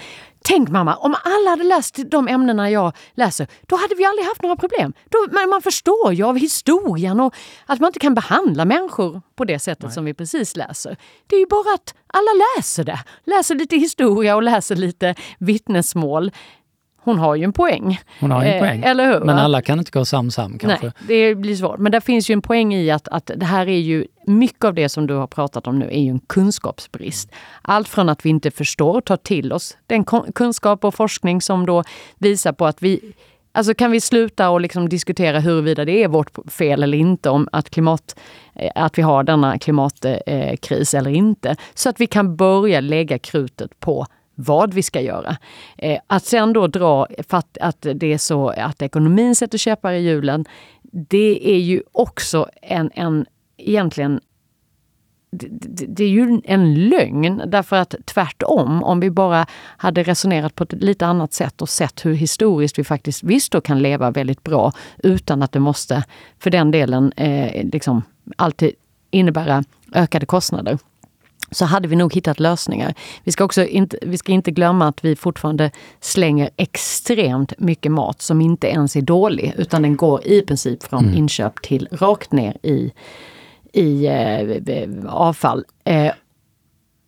Tänk 0.45 0.69
mamma, 0.69 0.97
om 0.97 1.15
alla 1.25 1.51
hade 1.51 1.65
läst 1.65 1.99
de 2.11 2.29
ämnena 2.29 2.71
jag 2.71 2.93
läser, 3.15 3.47
då 3.67 3.77
hade 3.77 3.95
vi 3.95 4.05
aldrig 4.05 4.27
haft 4.27 4.43
några 4.43 4.57
problem. 4.57 4.93
Då, 5.09 5.19
man, 5.33 5.49
man 5.49 5.63
förstår 5.63 6.13
ju 6.13 6.25
av 6.25 6.37
historien 6.37 7.21
och 7.21 7.35
att 7.67 7.81
man 7.81 7.89
inte 7.89 7.99
kan 7.99 8.15
behandla 8.15 8.65
människor 8.65 9.23
på 9.37 9.45
det 9.45 9.59
sättet 9.59 9.85
Nej. 9.85 9.93
som 9.93 10.05
vi 10.05 10.15
precis 10.15 10.57
läser. 10.57 10.97
Det 11.27 11.37
är 11.37 11.41
ju 11.41 11.47
bara 11.47 11.75
att 11.75 11.95
alla 12.07 12.31
läser 12.57 12.85
det. 12.85 12.99
Läser 13.25 13.55
lite 13.55 13.77
historia 13.77 14.37
och 14.37 14.43
läser 14.43 14.77
lite 14.77 15.15
vittnesmål 15.39 16.33
hon 17.05 17.19
har 17.19 17.35
ju 17.35 17.45
en 17.45 17.53
poäng. 17.53 18.01
Hon 18.21 18.31
har 18.31 18.43
en 18.43 18.55
eh, 18.55 18.61
poäng. 18.61 18.83
Eller 18.83 19.13
hur? 19.13 19.21
Men 19.21 19.39
alla 19.39 19.63
kan 19.63 19.79
inte 19.79 19.91
gå 19.91 20.05
sam-sam 20.05 20.59
kanske? 20.59 20.87
Nej, 20.87 20.95
det 21.07 21.35
blir 21.35 21.57
svårt. 21.57 21.79
Men 21.79 21.93
det 21.93 22.01
finns 22.01 22.31
ju 22.31 22.33
en 22.33 22.43
poäng 22.43 22.75
i 22.75 22.91
att, 22.91 23.09
att 23.09 23.31
det 23.37 23.47
här 23.47 23.69
är 23.69 23.79
ju, 23.79 24.07
mycket 24.27 24.65
av 24.65 24.75
det 24.75 24.89
som 24.89 25.07
du 25.07 25.15
har 25.15 25.27
pratat 25.27 25.67
om 25.67 25.79
nu 25.79 25.87
är 25.87 26.01
ju 26.01 26.11
en 26.11 26.21
kunskapsbrist. 26.21 27.31
Allt 27.63 27.89
från 27.89 28.09
att 28.09 28.27
vi 28.27 28.31
inte 28.31 28.51
förstår 28.51 28.97
och 28.97 29.05
tar 29.05 29.17
till 29.17 29.53
oss 29.53 29.77
den 29.87 30.05
kunskap 30.35 30.85
och 30.85 30.95
forskning 30.95 31.41
som 31.41 31.67
då 31.67 31.85
visar 32.19 32.53
på 32.53 32.67
att 32.67 32.83
vi 32.83 33.13
Alltså 33.55 33.75
kan 33.75 33.91
vi 33.91 34.01
sluta 34.01 34.51
och 34.51 34.61
liksom 34.61 34.89
diskutera 34.89 35.41
huruvida 35.41 35.85
det 35.85 36.03
är 36.03 36.09
vårt 36.09 36.53
fel 36.53 36.83
eller 36.83 36.99
inte 36.99 37.31
om 37.31 37.49
att, 37.53 37.71
klimat, 37.71 38.19
eh, 38.55 38.71
att 38.75 38.99
vi 38.99 39.03
har 39.03 39.23
denna 39.23 39.59
klimatkris 39.59 40.95
eller 40.95 41.11
inte. 41.11 41.57
Så 41.75 41.89
att 41.89 42.01
vi 42.01 42.07
kan 42.07 42.37
börja 42.37 42.81
lägga 42.81 43.19
krutet 43.19 43.81
på 43.81 44.07
vad 44.35 44.75
vi 44.75 44.83
ska 44.83 45.01
göra. 45.01 45.37
Eh, 45.79 46.01
att 46.07 46.25
sen 46.25 46.53
då 46.53 46.67
dra 46.67 47.07
för 47.29 47.37
att, 47.37 47.59
att 47.59 47.87
det 47.95 48.13
är 48.13 48.19
så 48.19 48.49
att 48.49 48.83
ekonomin 48.83 49.35
sätter 49.35 49.59
käppar 49.59 49.93
i 49.93 50.03
hjulen, 50.03 50.45
det 50.83 51.51
är 51.55 51.59
ju 51.59 51.83
också 51.93 52.49
en, 52.63 52.91
en 52.95 53.27
egentligen 53.57 54.21
det, 55.37 55.87
det, 55.87 56.05
är 56.05 56.09
ju 56.09 56.41
en 56.45 56.89
lögn 56.89 57.43
därför 57.47 57.77
att 57.77 57.95
tvärtom, 58.05 58.83
om 58.83 59.01
vi 59.01 59.11
bara 59.11 59.47
hade 59.77 60.03
resonerat 60.03 60.55
på 60.55 60.65
ett 60.65 60.73
lite 60.73 61.07
annat 61.07 61.33
sätt 61.33 61.63
och 61.63 61.69
sett 61.69 62.05
hur 62.05 62.15
historiskt 62.15 62.79
vi 62.79 62.85
faktiskt 62.85 63.23
visst 63.23 63.53
då 63.53 63.61
kan 63.61 63.83
leva 63.83 64.11
väldigt 64.11 64.43
bra 64.43 64.73
utan 64.99 65.43
att 65.43 65.53
det 65.53 65.61
måste 65.61 66.05
för 66.39 66.51
den 66.51 66.71
delen 66.71 67.13
eh, 67.13 67.65
liksom 67.73 68.03
alltid 68.37 68.73
innebära 69.11 69.65
ökade 69.95 70.27
kostnader 70.27 70.79
så 71.53 71.65
hade 71.65 71.89
vi 71.89 71.97
nog 71.97 72.15
hittat 72.15 72.41
lösningar. 72.41 72.95
Vi 73.25 73.33
ska, 73.33 73.45
också 73.45 73.65
inte, 73.65 73.99
vi 74.03 74.19
ska 74.19 74.33
inte 74.33 74.51
glömma 74.51 74.89
att 74.89 75.05
vi 75.05 75.17
fortfarande 75.17 75.71
slänger 76.01 76.51
extremt 76.57 77.53
mycket 77.59 77.93
mat 77.93 78.23
som 78.23 78.41
inte 78.41 78.67
ens 78.67 78.97
är 78.97 79.01
dålig 79.03 79.55
utan 79.57 79.83
den 79.83 79.97
går 79.97 80.27
i 80.27 80.43
princip 80.43 80.83
från 80.83 81.05
mm. 81.05 81.17
inköp 81.17 81.63
till 81.63 81.89
rakt 81.93 82.33
ner 82.33 82.57
i, 82.63 82.93
i 83.73 84.07
eh, 84.07 84.87
avfall. 85.09 85.65
Eh, 85.85 86.13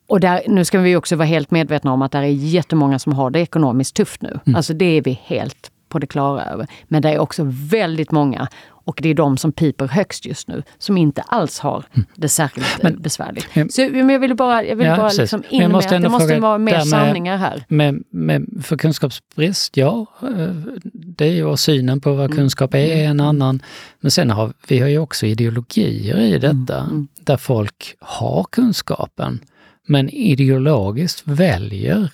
och 0.07 0.19
där, 0.19 0.41
nu 0.47 0.65
ska 0.65 0.79
vi 0.79 0.95
också 0.95 1.15
vara 1.15 1.27
helt 1.27 1.51
medvetna 1.51 1.93
om 1.93 2.01
att 2.01 2.11
det 2.11 2.17
är 2.17 2.23
jättemånga 2.23 2.99
som 2.99 3.13
har 3.13 3.29
det 3.29 3.39
ekonomiskt 3.39 3.95
tufft 3.95 4.21
nu. 4.21 4.39
Mm. 4.45 4.55
Alltså 4.55 4.73
det 4.73 4.85
är 4.85 5.01
vi 5.01 5.19
helt 5.23 5.71
på 5.89 5.99
det 5.99 6.07
klara 6.07 6.45
över. 6.45 6.67
Men 6.87 7.01
det 7.01 7.09
är 7.09 7.19
också 7.19 7.43
väldigt 7.47 8.11
många 8.11 8.47
och 8.85 8.99
det 9.01 9.09
är 9.09 9.13
de 9.13 9.37
som 9.37 9.51
piper 9.51 9.87
högst 9.87 10.25
just 10.25 10.47
nu, 10.47 10.63
som 10.77 10.97
inte 10.97 11.21
alls 11.21 11.59
har 11.59 11.85
mm. 11.93 12.07
det 12.15 12.29
särskilt 12.29 12.67
eh, 12.67 12.79
men, 12.83 13.01
besvärligt. 13.01 13.47
Men, 13.55 13.69
så 13.69 13.81
jag 13.81 14.19
ville 14.19 14.35
bara, 14.35 14.63
jag 14.63 14.75
vill 14.75 14.87
ja, 14.87 14.97
bara 14.97 15.09
liksom 15.09 15.43
in 15.49 15.71
med 15.71 15.77
att 15.77 15.89
det 15.89 16.09
måste 16.09 16.39
vara 16.39 16.57
mer 16.57 16.79
sanningar 16.79 17.37
här. 17.37 17.65
Med, 17.67 18.03
med, 18.09 18.63
för 18.63 18.77
kunskapsbrist, 18.77 19.77
ja, 19.77 20.05
eh, 20.21 20.55
det 20.93 21.25
är 21.25 21.31
ju 21.31 21.57
synen 21.57 22.01
på 22.01 22.13
vad 22.13 22.25
mm. 22.25 22.37
kunskap 22.37 22.73
är 22.73 22.95
mm. 22.95 23.11
en 23.11 23.19
annan. 23.19 23.61
Men 23.99 24.11
sen 24.11 24.29
har 24.29 24.53
vi 24.67 24.79
har 24.79 24.87
ju 24.87 24.97
också 24.97 25.25
ideologier 25.25 26.19
i 26.19 26.37
detta, 26.37 26.79
mm. 26.79 26.91
mm. 26.91 27.07
där 27.21 27.37
folk 27.37 27.95
har 27.99 28.43
kunskapen, 28.51 29.39
men 29.87 30.09
ideologiskt 30.09 31.21
väljer 31.25 32.11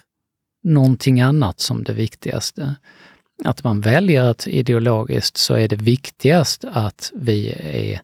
någonting 0.63 1.21
annat 1.21 1.59
som 1.59 1.83
det 1.83 1.93
viktigaste 1.93 2.75
att 3.43 3.63
man 3.63 3.81
väljer 3.81 4.23
att 4.23 4.47
ideologiskt 4.47 5.37
så 5.37 5.53
är 5.53 5.67
det 5.67 5.75
viktigast 5.75 6.65
att 6.71 7.11
vi 7.15 7.49
är 7.63 8.01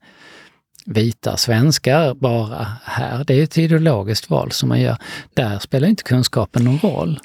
vita 0.85 1.37
svenskar 1.37 2.13
bara 2.13 2.67
här. 2.83 3.23
Det 3.23 3.33
är 3.39 3.43
ett 3.43 3.57
ideologiskt 3.57 4.29
val 4.29 4.51
som 4.51 4.69
man 4.69 4.81
gör. 4.81 4.97
Där 5.33 5.59
spelar 5.59 5.87
inte 5.87 6.03
kunskapen 6.03 6.63
någon 6.63 6.79
roll. 6.79 7.19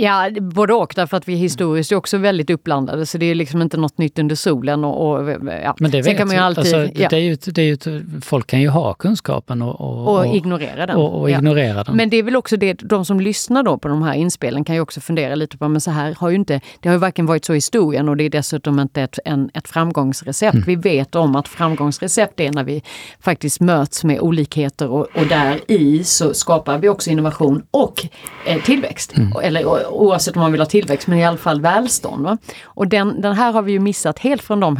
Ja, 0.00 0.30
både 0.40 0.74
och. 0.74 0.92
Därför 0.96 1.16
att 1.16 1.28
vi 1.28 1.34
historiskt 1.34 1.92
är 1.92 1.96
också 1.96 2.18
väldigt 2.18 2.50
uppblandade 2.50 3.06
så 3.06 3.18
det 3.18 3.26
är 3.26 3.34
liksom 3.34 3.62
inte 3.62 3.76
något 3.76 3.98
nytt 3.98 4.18
under 4.18 4.34
solen. 4.34 4.84
Och, 4.84 5.10
och 5.10 5.30
ja. 5.64 5.74
Men 5.78 5.90
det, 5.90 6.02
vet, 6.02 6.16
kan 6.16 6.28
man 6.28 6.36
ju 6.36 6.42
alltid, 6.42 6.58
alltså, 6.58 7.00
ja. 7.00 7.08
det 7.08 7.16
är 7.16 7.20
ju, 7.20 7.36
det 7.36 7.62
är 7.62 7.64
ju, 7.64 8.04
folk 8.22 8.46
kan 8.46 8.60
ju 8.60 8.68
ha 8.68 8.94
kunskapen 8.94 9.62
och, 9.62 9.80
och, 9.80 10.18
och 10.18 10.36
ignorera 10.36 10.86
den. 10.86 10.96
Och, 10.96 11.20
och 11.20 11.30
ignorera 11.30 11.84
den. 11.84 11.96
Men 11.96 12.10
det 12.10 12.16
är 12.16 12.22
väl 12.22 12.36
också 12.36 12.56
det, 12.56 12.72
de 12.72 13.04
som 13.04 13.20
lyssnar 13.20 13.62
då 13.62 13.78
på 13.78 13.88
de 13.88 14.02
här 14.02 14.14
inspelen 14.14 14.64
kan 14.64 14.74
ju 14.74 14.80
också 14.80 15.00
fundera 15.00 15.34
lite 15.34 15.58
på, 15.58 15.68
men 15.68 15.80
så 15.80 15.90
här 15.90 16.14
har 16.18 16.30
ju 16.30 16.36
inte, 16.36 16.60
det 16.80 16.88
har 16.88 16.94
ju 16.94 17.00
varken 17.00 17.26
varit 17.26 17.44
så 17.44 17.52
i 17.52 17.56
historien 17.56 18.08
och 18.08 18.16
det 18.16 18.24
är 18.24 18.30
dessutom 18.30 18.80
inte 18.80 19.02
ett, 19.02 19.18
en, 19.24 19.50
ett 19.54 19.68
framgångsrecept. 19.68 20.54
Mm. 20.54 20.66
Vi 20.66 20.76
vet 20.76 21.14
om 21.14 21.36
att 21.36 21.48
framgångsrecept 21.48 22.40
är 22.40 22.52
när 22.52 22.64
vi 22.64 22.82
faktiskt 23.20 23.60
möts 23.60 24.04
med 24.04 24.20
olikheter 24.20 24.88
och, 24.88 25.06
och 25.14 25.26
där 25.28 25.60
i 25.68 26.04
så 26.04 26.34
skapar 26.34 26.78
vi 26.78 26.88
också 26.88 27.10
innovation 27.10 27.62
och 27.70 28.06
eh, 28.46 28.62
tillväxt. 28.62 29.16
Mm. 29.16 29.32
Eller 29.42 29.87
oavsett 29.88 30.36
om 30.36 30.42
man 30.42 30.52
vill 30.52 30.60
ha 30.60 30.66
tillväxt, 30.66 31.06
men 31.08 31.18
i 31.18 31.24
alla 31.24 31.36
fall 31.36 31.60
välstånd. 31.60 32.24
Va? 32.24 32.38
Och 32.64 32.88
den, 32.88 33.20
den 33.20 33.34
här 33.34 33.52
har 33.52 33.62
vi 33.62 33.72
ju 33.72 33.78
missat 33.78 34.18
helt 34.18 34.42
från 34.42 34.60
de 34.60 34.76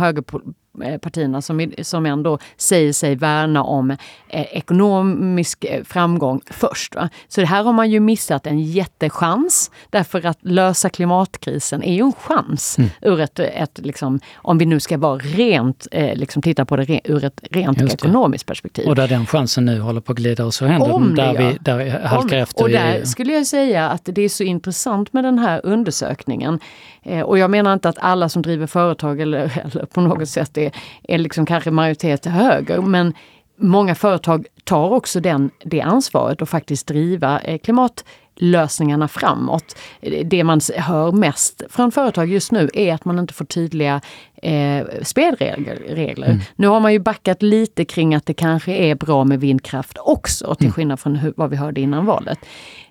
högerpartierna 0.80 1.42
som, 1.42 1.73
som 1.82 2.06
ändå 2.06 2.38
säger 2.56 2.92
sig 2.92 3.16
värna 3.16 3.62
om 3.62 3.90
eh, 3.90 3.97
ekonomisk 4.42 5.64
eh, 5.64 5.85
framgång 5.85 6.40
först. 6.50 6.94
Va? 6.94 7.08
Så 7.28 7.40
det 7.40 7.47
här 7.47 7.64
har 7.64 7.73
man 7.73 7.90
ju 7.90 8.00
missat 8.00 8.47
en 8.47 8.61
jättechans. 8.61 9.70
Därför 9.90 10.26
att 10.26 10.38
lösa 10.40 10.88
klimatkrisen 10.88 11.82
är 11.82 11.94
ju 11.94 12.02
en 12.02 12.12
chans 12.12 12.78
mm. 12.78 12.90
ur 13.02 13.20
ett, 13.20 13.38
ett 13.38 13.78
liksom, 13.78 14.20
om 14.35 14.58
vi 14.58 14.66
nu 14.66 14.80
ska 14.80 14.99
vara 14.99 15.18
rent, 15.18 15.87
eh, 15.90 16.14
liksom 16.16 16.42
titta 16.42 16.64
på 16.64 16.76
det 16.76 17.00
ur 17.04 17.25
ett 17.25 17.40
rent 17.50 17.82
ekonomiskt 17.82 18.47
perspektiv. 18.47 18.88
Och 18.88 18.94
där 18.94 19.08
den 19.08 19.26
chansen 19.26 19.64
nu 19.64 19.80
håller 19.80 20.00
på 20.00 20.12
att 20.12 20.18
glida 20.18 20.44
oss 20.44 20.62
ur 20.62 20.66
händerna, 20.66 21.14
där 21.14 21.35
ja. 21.35 21.49
vi 21.50 21.58
där 21.61 22.00
halkar 22.04 22.37
om, 22.37 22.42
efter. 22.42 22.62
Och 22.62 22.70
där 22.70 23.04
skulle 23.04 23.32
jag 23.32 23.47
säga 23.47 23.88
att 23.88 24.02
det 24.04 24.23
är 24.23 24.28
så 24.28 24.42
intressant 24.42 25.12
med 25.12 25.25
den 25.25 25.38
här 25.38 25.61
undersökningen. 25.64 26.61
Eh, 27.02 27.20
och 27.20 27.38
jag 27.38 27.50
menar 27.50 27.73
inte 27.73 27.88
att 27.88 27.99
alla 27.99 28.28
som 28.28 28.42
driver 28.42 28.66
företag 28.66 29.20
eller, 29.20 29.62
eller 29.75 29.85
på 29.85 30.00
något 30.00 30.28
sätt 30.28 30.58
är, 30.58 30.67
är 31.02 31.18
liksom 31.18 31.46
kanske 31.46 31.70
majoritet 31.70 32.22
till 32.22 32.32
höger, 32.32 32.80
men 32.80 33.14
många 33.58 33.94
företag 33.94 34.46
tar 34.64 34.90
också 34.90 35.20
den, 35.20 35.50
det 35.64 35.80
ansvaret 35.80 36.42
och 36.42 36.48
faktiskt 36.48 36.87
driva 36.87 37.40
eh, 37.40 37.58
klimatlösningarna 37.58 39.08
framåt. 39.08 39.76
Det 40.25 40.44
man 40.44 40.60
hör 40.76 41.12
mest 41.12 41.62
från 41.70 41.92
företag 41.92 42.28
just 42.28 42.52
nu 42.52 42.68
är 42.75 42.94
att 42.94 43.04
man 43.04 43.18
inte 43.18 43.34
får 43.34 43.44
tydliga 43.44 44.00
eh, 44.42 44.87
spelregler. 45.02 46.26
Mm. 46.26 46.40
Nu 46.56 46.66
har 46.66 46.80
man 46.80 46.92
ju 46.92 46.98
backat 46.98 47.42
lite 47.42 47.84
kring 47.84 48.14
att 48.14 48.26
det 48.26 48.34
kanske 48.34 48.72
är 48.72 48.94
bra 48.94 49.25
med 49.25 49.40
vindkraft 49.40 49.98
också, 50.00 50.54
till 50.54 50.66
mm. 50.66 50.72
skillnad 50.72 51.00
från 51.00 51.16
hur, 51.16 51.32
vad 51.37 51.50
vi 51.50 51.56
hörde 51.56 51.80
innan 51.80 52.06
valet. 52.06 52.38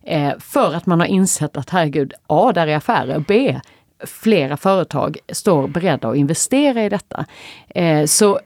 Eh, 0.03 0.31
för 0.39 0.73
att 0.73 0.85
man 0.85 0.99
har 0.99 1.07
insett 1.07 1.57
att 1.57 1.69
herregud, 1.69 2.13
A, 2.27 2.51
där 2.55 2.67
är 2.67 2.75
affärer, 2.75 3.23
B, 3.27 3.59
flera 4.05 4.57
företag 4.57 5.17
står 5.29 5.67
beredda 5.67 6.09
att 6.09 6.17
investera 6.17 6.85
i 6.85 6.89
detta. 6.89 7.25
Eh, 7.69 8.05
så 8.05 8.39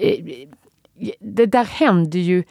eh, 0.00 0.24
det 1.20 1.46
där 1.46 1.64
händer 1.64 2.18
ju 2.18 2.44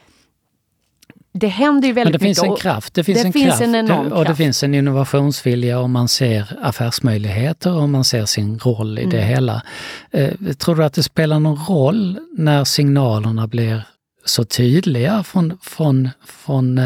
det 1.31 1.47
händer 1.47 1.87
ju 1.87 1.93
väldigt 1.93 2.13
Men 2.13 2.21
det 2.21 2.29
mycket. 2.29 2.43
finns 2.43 2.51
en 2.51 2.61
kraft. 2.61 2.93
Det 2.93 3.03
finns 3.03 3.21
det 3.21 3.27
en 3.27 3.33
finns 3.33 3.45
kraft. 3.45 3.61
En 3.61 3.75
enorm 3.75 4.07
och 4.07 4.11
kraft. 4.11 4.27
det 4.27 4.35
finns 4.35 4.63
en 4.63 4.75
innovationsvilja 4.75 5.79
och 5.79 5.89
man 5.89 6.07
ser 6.07 6.57
affärsmöjligheter 6.61 7.73
och 7.73 7.89
man 7.89 8.03
ser 8.03 8.25
sin 8.25 8.59
roll 8.59 8.99
i 8.99 9.03
mm. 9.03 9.15
det 9.15 9.21
hela. 9.21 9.63
Eh, 10.11 10.33
tror 10.57 10.75
du 10.75 10.83
att 10.83 10.93
det 10.93 11.03
spelar 11.03 11.39
någon 11.39 11.65
roll 11.65 12.19
när 12.37 12.63
signalerna 12.63 13.47
blir 13.47 13.81
så 14.25 14.43
tydliga 14.43 15.23
från, 15.23 15.57
från, 15.61 16.09
från 16.25 16.81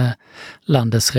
landets 0.66 1.12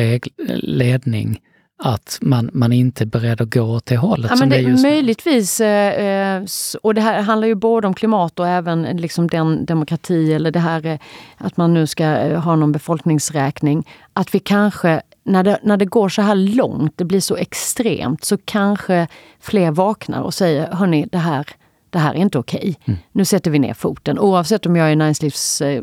ledning 0.62 1.40
att 1.84 2.18
man, 2.20 2.50
man 2.52 2.72
inte 2.72 3.04
är 3.04 3.06
beredd 3.06 3.40
att 3.40 3.54
gå 3.54 3.62
åt 3.62 3.86
det 3.86 3.96
hållet 3.96 4.30
ja, 4.30 4.36
som 4.36 4.48
det, 4.48 4.62
det 4.62 4.82
Möjligtvis, 4.82 5.60
eh, 5.60 6.42
och 6.82 6.94
det 6.94 7.00
här 7.00 7.22
handlar 7.22 7.48
ju 7.48 7.54
både 7.54 7.86
om 7.86 7.94
klimat 7.94 8.40
och 8.40 8.48
även 8.48 8.82
liksom 8.82 9.26
den 9.28 9.64
demokrati 9.64 10.32
eller 10.32 10.50
det 10.50 10.58
här 10.58 10.86
eh, 10.86 10.98
att 11.36 11.56
man 11.56 11.74
nu 11.74 11.86
ska 11.86 12.04
eh, 12.04 12.40
ha 12.40 12.56
någon 12.56 12.72
befolkningsräkning. 12.72 13.88
Att 14.12 14.34
vi 14.34 14.38
kanske, 14.38 15.02
när 15.24 15.42
det, 15.42 15.58
när 15.62 15.76
det 15.76 15.84
går 15.84 16.08
så 16.08 16.22
här 16.22 16.34
långt, 16.34 16.92
det 16.96 17.04
blir 17.04 17.20
så 17.20 17.36
extremt, 17.36 18.24
så 18.24 18.38
kanske 18.44 19.08
fler 19.40 19.70
vaknar 19.70 20.22
och 20.22 20.34
säger, 20.34 20.72
hörni, 20.72 21.06
det 21.12 21.18
här 21.18 21.46
det 21.90 21.98
här 21.98 22.14
är 22.14 22.18
inte 22.18 22.38
okej. 22.38 22.58
Okay. 22.58 22.74
Mm. 22.84 23.00
Nu 23.12 23.24
sätter 23.24 23.50
vi 23.50 23.58
ner 23.58 23.74
foten. 23.74 24.18
Oavsett 24.18 24.66
om 24.66 24.76
jag 24.76 24.92
är 24.92 24.96
näringslivs 24.96 25.60
eh, 25.60 25.82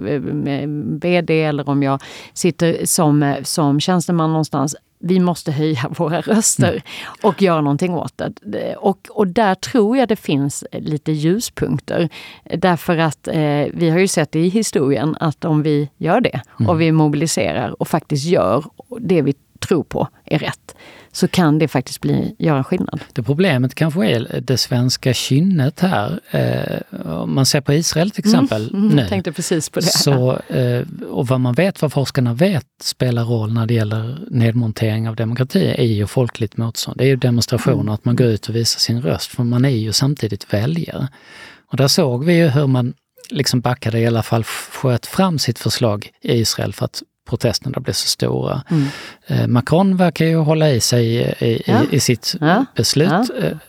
VD 1.02 1.44
eller 1.44 1.70
om 1.70 1.84
jag 1.84 2.02
sitter 2.34 2.86
som, 2.86 3.36
som 3.44 3.80
tjänsteman 3.80 4.30
någonstans 4.30 4.76
vi 5.02 5.20
måste 5.20 5.52
höja 5.52 5.90
våra 5.98 6.22
röster 6.22 6.72
mm. 6.72 6.82
och 7.22 7.42
göra 7.42 7.62
någonting 7.62 7.94
åt 7.94 8.22
det. 8.42 8.76
Och, 8.76 9.08
och 9.12 9.28
där 9.28 9.56
tror 9.56 9.98
jag 9.98 10.08
det 10.08 10.16
finns 10.16 10.64
lite 10.72 11.12
ljuspunkter. 11.12 12.10
Därför 12.44 12.98
att 12.98 13.28
eh, 13.28 13.66
vi 13.74 13.90
har 13.90 14.00
ju 14.00 14.08
sett 14.08 14.36
i 14.36 14.50
historien 14.50 15.18
att 15.20 15.46
om 15.46 15.64
vi 15.64 15.90
gör 15.98 16.22
det 16.22 16.42
mm. 16.60 16.70
och 16.70 16.82
vi 16.82 16.92
mobiliserar 16.92 17.82
och 17.82 17.88
faktiskt 17.88 18.26
gör 18.26 18.64
det 19.00 19.22
vi 19.22 19.34
tror 19.60 19.84
på 19.84 20.08
är 20.26 20.40
rätt, 20.40 20.76
så 21.12 21.28
kan 21.28 21.60
det 21.60 21.68
faktiskt 21.68 22.02
bli, 22.02 22.36
göra 22.40 22.64
skillnad. 22.64 23.00
Det 23.14 23.24
problemet 23.24 23.76
kanske 23.76 24.06
är 24.06 24.42
det 24.42 24.58
svenska 24.58 25.14
kynnet 25.14 25.80
här. 25.80 26.20
Eh, 26.32 27.08
om 27.12 27.36
man 27.36 27.46
ser 27.46 27.62
på 27.62 27.74
Israel 27.74 28.12
till 28.12 28.26
mm, 28.26 28.44
exempel 28.44 28.70
mm, 28.70 28.84
mm, 28.84 28.96
nu. 28.96 29.08
tänkte 29.08 29.32
precis 29.32 29.70
på 29.70 29.80
det. 29.80 29.86
Så, 29.86 30.40
eh, 30.48 30.84
och 31.10 31.28
vad 31.28 31.40
man 31.40 31.54
vet, 31.54 31.82
vad 31.82 31.94
forskarna 31.94 32.34
vet 32.34 32.66
spelar 32.82 33.24
roll 33.24 33.54
när 33.54 33.66
det 33.66 33.74
gäller 33.74 34.20
nedmontering 34.30 35.10
av 35.10 35.16
demokrati 35.16 35.76
är 35.78 35.84
ju 35.84 36.08
folkligt 36.08 36.58
motstånd. 36.58 36.98
Det 36.98 37.04
är 37.04 37.08
ju 37.08 37.16
demonstrationer, 37.16 37.82
mm. 37.82 37.94
att 37.94 38.06
man 38.06 38.16
går 38.16 38.28
ut 38.28 38.50
och 38.50 38.56
visar 38.56 38.80
sin 38.80 39.02
röst, 39.02 39.32
för 39.32 39.44
man 39.44 39.66
är 39.66 39.70
ju 39.70 39.92
samtidigt 39.92 40.54
väljare. 40.54 41.08
Och 41.72 41.78
där 41.78 41.88
såg 41.88 42.26
vi 42.26 42.34
ju 42.34 42.48
hur 42.48 42.68
man 42.68 42.94
liksom 43.30 43.62
backade, 43.62 44.00
i 44.00 44.08
alla 44.08 44.24
fall 44.24 44.44
sköt 44.44 45.06
fram 45.06 45.40
sitt 45.40 45.60
förslag 45.60 46.10
i 46.22 46.34
Israel 46.34 46.74
för 46.74 46.86
att 46.86 47.04
protesterna 47.32 47.80
blir 47.80 47.94
så 47.94 48.08
stora. 48.08 48.64
Mm. 48.70 48.88
Eh, 49.28 49.48
Macron 49.48 49.98
verkar 49.98 50.26
ju 50.26 50.36
hålla 50.36 50.70
i 50.70 50.82
sig 50.82 51.16
i, 51.40 51.64
ja. 51.66 51.82
i, 51.92 52.00
sitt 52.00 52.36
ja. 52.40 52.66
beslut 52.76 53.10
ja. 53.12 53.24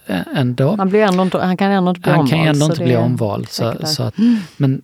Eh, 0.07 0.21
ändå. 0.35 0.77
Han, 0.77 0.89
blir 0.89 1.03
ändå 1.03 1.39
han 1.39 1.57
kan 1.57 1.71
ändå 1.71 1.91
inte 1.91 2.01
bli 2.01 2.11
han 2.11 2.21
omvald. 2.21 2.31
Kan 2.31 2.49
ändå 2.49 2.67
inte 2.67 2.85
bli 2.85 2.97
omvald. 2.97 3.49
Så, 3.49 3.75
så 3.85 4.03
att. 4.03 4.15
Men 4.57 4.83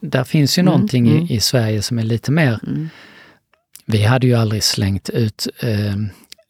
där 0.00 0.24
finns 0.24 0.58
ju 0.58 0.60
mm. 0.60 0.72
någonting 0.72 1.08
mm. 1.08 1.26
I, 1.26 1.34
i, 1.34 1.40
Sverige 1.40 1.82
som 1.82 1.98
är 1.98 2.02
lite 2.02 2.32
mer... 2.32 2.58
Mm. 2.66 2.88
Vi 3.86 4.02
hade 4.02 4.26
ju 4.26 4.34
aldrig 4.34 4.62
slängt 4.62 5.08
ut 5.08 5.48
eh, 5.60 5.94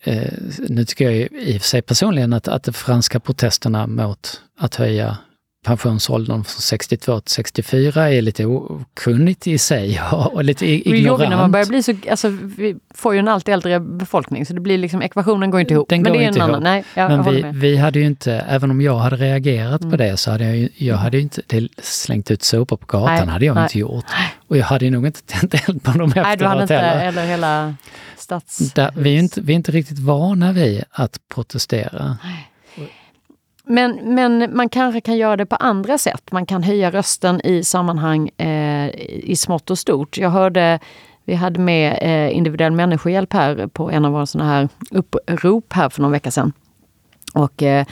eh, 0.05 0.33
nu 0.69 0.85
tycker 0.85 1.11
jag 1.11 1.29
i 1.33 1.57
och 1.57 1.61
för 1.63 1.69
sig 1.69 1.83
personligen 1.83 2.33
att, 2.33 2.49
att 2.49 2.63
de 2.63 2.73
franska 2.73 3.21
protesterna 3.21 3.87
mot 3.87 4.41
att 4.59 4.75
höja 4.75 5.17
pensionsåldern 5.67 6.45
från 6.45 6.61
62 6.61 7.21
till 7.21 7.35
64 7.35 8.11
är 8.11 8.23
lite 8.23 8.47
okunnigt 8.47 9.47
i 9.47 9.59
sig 9.59 10.01
och 10.13 10.45
lite 10.45 10.67
ignorant. 10.67 11.31
när 11.31 11.37
man 11.37 11.53
börjar 11.53 11.67
bli 11.67 11.83
så, 11.83 11.95
alltså, 12.11 12.29
vi 12.29 12.77
får 12.95 13.15
ju 13.15 13.19
en 13.19 13.29
allt 13.29 13.49
äldre 13.49 13.81
befolkning 13.81 14.47
så 14.47 14.55
det 14.55 14.61
blir 14.61 14.79
liksom, 14.79 15.03
ekvationen 15.03 15.51
går 15.51 15.61
inte 15.61 15.75
ihop. 15.75 15.89
Den 15.89 16.03
men 16.03 16.13
går 16.13 16.19
det 16.19 16.25
är 16.25 16.29
en 16.29 16.41
annan. 16.41 16.63
Nej, 16.63 16.85
jag, 16.95 17.11
men 17.11 17.35
vi, 17.35 17.45
vi 17.53 17.77
hade 17.77 17.99
ju 17.99 18.07
inte, 18.07 18.33
även 18.33 18.71
om 18.71 18.81
jag 18.81 18.99
hade 18.99 19.17
reagerat 19.17 19.81
mm. 19.81 19.91
på 19.91 19.97
det 19.97 20.17
så 20.17 20.31
hade 20.31 20.45
jag 20.45 20.57
ju, 20.57 20.69
jag 20.75 20.97
hade 20.97 21.21
inte 21.21 21.43
slängt 21.79 22.31
ut 22.31 22.43
sopor 22.43 22.77
på 22.77 22.87
gatan, 22.87 23.15
nej, 23.15 23.27
hade 23.27 23.47
jag 23.47 23.55
nej. 23.55 23.63
inte 23.63 23.79
gjort. 23.79 24.05
Och 24.49 24.57
jag 24.57 24.65
hade 24.65 24.91
nog 24.91 25.07
inte 25.07 25.23
tänt 25.23 25.55
eld 25.69 25.83
på 25.83 25.91
dem 25.91 26.09
efteråt 26.09 26.27
Nej, 26.27 26.37
du 26.37 26.45
hade 26.45 26.63
inte, 26.63 26.75
heller. 26.75 27.09
eller 27.09 27.27
hela 27.27 27.75
stats... 28.17 28.59
Där, 28.59 28.91
vi, 28.97 29.15
är 29.15 29.19
inte, 29.19 29.41
vi 29.41 29.53
är 29.53 29.57
inte 29.57 29.73
riktigt 29.73 29.99
vana 29.99 30.53
vid 30.53 30.85
att 30.91 31.19
protestera. 31.29 32.17
Nej. 32.25 32.51
Men, 33.69 34.15
men 34.15 34.57
man 34.57 34.69
kanske 34.69 35.01
kan 35.01 35.17
göra 35.17 35.37
det 35.37 35.47
på 35.47 35.57
andra 35.57 35.99
sätt. 35.99 36.33
Man 36.33 36.47
kan 36.47 36.63
höja 36.63 36.91
rösten 36.91 37.41
i 37.47 37.65
sammanhang 37.65 38.29
eh, 38.29 38.91
i 39.31 39.37
smått 39.37 39.71
och 39.71 39.79
stort. 39.79 40.19
Jag 40.19 40.31
hörde 40.31 40.79
Vi 41.25 41.35
hade 41.35 41.61
med 41.61 41.99
eh, 42.03 42.37
individuell 42.37 42.73
människohjälp 42.73 43.33
här 43.33 43.67
på 43.67 43.91
en 43.91 44.05
av 44.05 44.13
våra 44.13 44.27
sådana 44.27 44.51
här 44.51 44.69
upprop 44.91 45.73
här 45.73 45.89
för 45.89 46.03
någon 46.03 46.11
vecka 46.11 46.31
sedan. 46.31 46.53
Och 47.35 47.63
eh, 47.63 47.87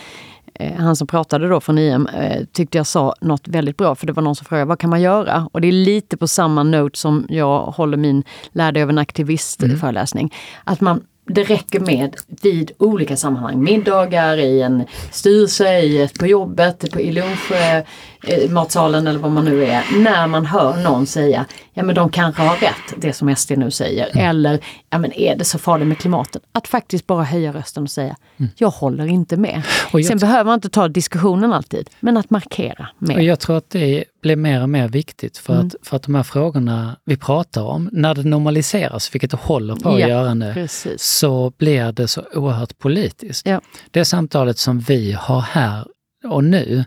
eh 0.54 0.74
han 0.74 0.96
som 0.96 1.06
pratade 1.06 1.48
då 1.48 1.60
från 1.60 1.78
IM 1.78 2.06
eh, 2.06 2.44
tyckte 2.52 2.78
jag 2.78 2.86
sa 2.86 3.14
något 3.20 3.48
väldigt 3.48 3.76
bra, 3.76 3.94
för 3.94 4.06
det 4.06 4.12
var 4.12 4.22
någon 4.22 4.36
som 4.36 4.44
frågade 4.44 4.68
vad 4.68 4.78
kan 4.78 4.90
man 4.90 5.00
göra? 5.00 5.48
Och 5.52 5.60
det 5.60 5.68
är 5.68 5.72
lite 5.72 6.16
på 6.16 6.28
samma 6.28 6.62
note 6.62 6.98
som 6.98 7.26
jag 7.28 7.60
håller 7.60 7.96
min 7.96 8.22
lärde 8.52 8.82
av 8.82 8.90
en 8.90 8.98
aktivist-föreläsning. 8.98 10.24
Mm. 10.24 10.32
Att 10.64 10.80
man 10.80 11.02
det 11.26 11.42
räcker 11.42 11.80
med 11.80 12.16
vid 12.42 12.72
olika 12.78 13.16
sammanhang, 13.16 13.62
middagar, 13.62 14.36
i 14.36 14.62
en 14.62 14.84
styrelse, 15.10 15.78
i 15.78 16.02
ett, 16.02 16.18
på 16.18 16.26
jobbet, 16.26 16.92
på, 16.92 17.00
i 17.00 17.10
eh, 17.18 17.84
lunchmatsalen 18.28 19.06
eller 19.06 19.18
vad 19.18 19.30
man 19.30 19.44
nu 19.44 19.64
är. 19.64 19.84
När 19.98 20.26
man 20.26 20.46
hör 20.46 20.82
någon 20.82 21.06
säga, 21.06 21.44
ja 21.72 21.82
men 21.82 21.94
de 21.94 22.10
kanske 22.10 22.42
har 22.42 22.56
rätt, 22.56 22.94
det 22.96 23.12
som 23.12 23.36
SD 23.36 23.50
nu 23.56 23.70
säger. 23.70 24.10
Mm. 24.14 24.30
Eller, 24.30 24.60
ja 24.90 24.98
men 24.98 25.12
är 25.12 25.36
det 25.36 25.44
så 25.44 25.58
farligt 25.58 25.88
med 25.88 25.98
klimatet? 25.98 26.42
Att 26.52 26.68
faktiskt 26.68 27.06
bara 27.06 27.24
höja 27.24 27.52
rösten 27.52 27.82
och 27.82 27.90
säga, 27.90 28.16
mm. 28.36 28.50
jag 28.56 28.70
håller 28.70 29.06
inte 29.06 29.36
med. 29.36 29.62
Sen 30.06 30.18
behöver 30.18 30.44
man 30.44 30.54
inte 30.54 30.68
ta 30.68 30.88
diskussionen 30.88 31.52
alltid, 31.52 31.90
men 32.00 32.16
att 32.16 32.30
markera 32.30 32.88
mer. 32.98 33.16
Och 33.16 33.22
jag 33.22 33.40
tror 33.40 33.56
att 33.56 33.70
det 33.70 34.04
blir 34.22 34.36
mer 34.36 34.62
och 34.62 34.68
mer 34.68 34.88
viktigt 34.88 35.38
för, 35.38 35.54
mm. 35.54 35.66
att, 35.66 35.88
för 35.88 35.96
att 35.96 36.02
de 36.02 36.14
här 36.14 36.22
frågorna 36.22 36.96
vi 37.04 37.16
pratar 37.16 37.62
om, 37.62 37.88
när 37.92 38.14
det 38.14 38.22
normaliseras, 38.22 39.14
vilket 39.14 39.30
det 39.30 39.36
håller 39.40 39.76
på 39.76 39.88
att 39.88 40.00
ja, 40.00 40.08
göra 40.08 40.34
nu, 40.34 40.54
precis. 40.54 41.02
så 41.02 41.52
blir 41.58 41.92
det 41.92 42.08
så 42.08 42.22
oerhört 42.34 42.78
politiskt. 42.78 43.46
Ja. 43.46 43.60
Det 43.90 44.04
samtalet 44.04 44.58
som 44.58 44.80
vi 44.80 45.12
har 45.12 45.40
här 45.40 45.86
och 46.24 46.44
nu, 46.44 46.84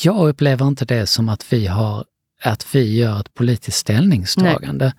jag 0.00 0.28
upplever 0.28 0.66
inte 0.66 0.84
det 0.84 1.06
som 1.06 1.28
att 1.28 1.52
vi 1.52 1.66
har 1.66 2.04
att 2.42 2.74
vi 2.74 2.96
gör 2.96 3.20
ett 3.20 3.34
politiskt 3.34 3.78
ställningstagande. 3.78 4.84
Nej. 4.84 4.94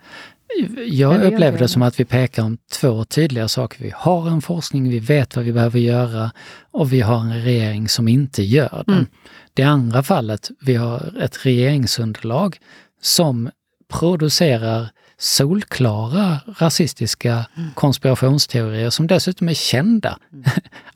Jag 0.89 1.23
upplever 1.23 1.59
det 1.59 1.67
som 1.67 1.81
att 1.81 1.99
vi 1.99 2.05
pekar 2.05 2.43
om 2.43 2.57
två 2.71 3.05
tydliga 3.05 3.47
saker. 3.47 3.83
Vi 3.83 3.93
har 3.95 4.27
en 4.27 4.41
forskning, 4.41 4.89
vi 4.89 4.99
vet 4.99 5.35
vad 5.35 5.45
vi 5.45 5.53
behöver 5.53 5.79
göra 5.79 6.31
och 6.71 6.93
vi 6.93 7.01
har 7.01 7.19
en 7.19 7.41
regering 7.41 7.89
som 7.89 8.07
inte 8.07 8.43
gör 8.43 8.83
det. 8.87 8.91
Mm. 8.91 9.05
Det 9.53 9.63
andra 9.63 10.03
fallet, 10.03 10.51
vi 10.61 10.75
har 10.75 11.13
ett 11.21 11.45
regeringsunderlag 11.45 12.57
som 13.01 13.49
producerar 13.93 14.89
solklara 15.17 16.37
rasistiska 16.59 17.45
mm. 17.57 17.69
konspirationsteorier 17.73 18.89
som 18.89 19.07
dessutom 19.07 19.49
är 19.49 19.53
kända 19.53 20.17
mm. 20.33 20.45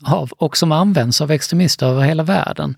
av 0.02 0.30
och 0.30 0.56
som 0.56 0.72
används 0.72 1.20
av 1.20 1.30
extremister 1.30 1.86
över 1.86 2.02
hela 2.02 2.22
världen. 2.22 2.76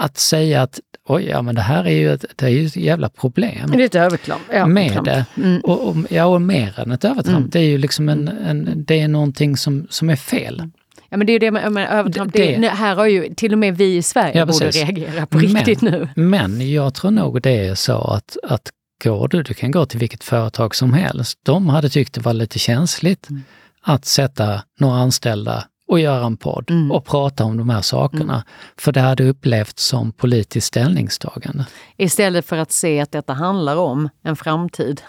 Att 0.00 0.18
säga 0.18 0.62
att 0.62 0.80
oj, 1.08 1.24
ja 1.24 1.42
men 1.42 1.54
det 1.54 1.60
här 1.60 1.84
är 1.84 1.90
ju 1.90 2.12
ett, 2.12 2.24
det 2.36 2.46
är 2.46 2.50
ju 2.50 2.66
ett 2.66 2.76
jävla 2.76 3.08
problem. 3.08 3.70
Det 3.70 3.82
är 3.82 3.86
ett 3.86 3.94
övertramp. 3.94 4.42
Ja, 4.52 4.66
med 4.66 5.00
det. 5.04 5.24
Mm. 5.36 5.60
Och, 5.60 5.88
och, 5.88 5.96
ja, 6.10 6.24
och 6.24 6.42
mer 6.42 6.80
än 6.80 6.92
ett 6.92 7.04
övertramp. 7.04 7.38
Mm. 7.38 7.50
Det 7.50 7.58
är 7.58 7.64
ju 7.64 7.78
liksom 7.78 8.08
en, 8.08 8.28
en, 8.28 8.84
det 8.86 9.00
är 9.00 9.08
någonting 9.08 9.56
som, 9.56 9.86
som 9.90 10.10
är 10.10 10.16
fel. 10.16 10.62
Ja 11.10 11.16
men 11.16 11.26
det 11.26 11.30
är 11.30 11.34
ju 11.34 11.38
det 11.38 11.50
med, 11.50 11.72
med 11.72 11.88
övertramp. 11.90 12.32
Det, 12.32 12.56
det, 12.56 12.68
här 12.68 12.96
har 12.96 13.06
ju 13.06 13.34
till 13.34 13.52
och 13.52 13.58
med 13.58 13.76
vi 13.76 13.96
i 13.96 14.02
Sverige 14.02 14.38
ja, 14.38 14.46
borde 14.46 14.70
reagera 14.70 15.26
på 15.26 15.38
riktigt 15.38 15.82
men, 15.82 15.92
nu. 15.92 16.08
Men 16.14 16.70
jag 16.70 16.94
tror 16.94 17.10
nog 17.10 17.42
det 17.42 17.66
är 17.66 17.74
så 17.74 17.98
att, 17.98 18.36
att 18.42 18.70
går 19.04 19.28
du, 19.28 19.42
du 19.42 19.54
kan 19.54 19.70
gå 19.70 19.86
till 19.86 19.98
vilket 19.98 20.24
företag 20.24 20.74
som 20.74 20.92
helst. 20.92 21.38
De 21.42 21.68
hade 21.68 21.88
tyckt 21.88 22.14
det 22.14 22.20
var 22.20 22.32
lite 22.32 22.58
känsligt 22.58 23.30
mm. 23.30 23.42
att 23.82 24.04
sätta 24.04 24.62
några 24.80 24.96
anställda 24.96 25.64
och 25.88 26.00
göra 26.00 26.26
en 26.26 26.36
podd 26.36 26.70
mm. 26.70 26.90
och 26.90 27.04
prata 27.04 27.44
om 27.44 27.56
de 27.56 27.70
här 27.70 27.82
sakerna. 27.82 28.34
Mm. 28.34 28.44
För 28.76 28.92
det 28.92 29.00
hade 29.00 29.24
upplevts 29.24 29.84
som 29.84 30.12
politiskt 30.12 30.66
ställningstagande. 30.66 31.66
Istället 31.96 32.46
för 32.46 32.56
att 32.56 32.72
se 32.72 33.00
att 33.00 33.12
detta 33.12 33.32
handlar 33.32 33.76
om 33.76 34.08
en 34.22 34.36
framtid 34.36 35.02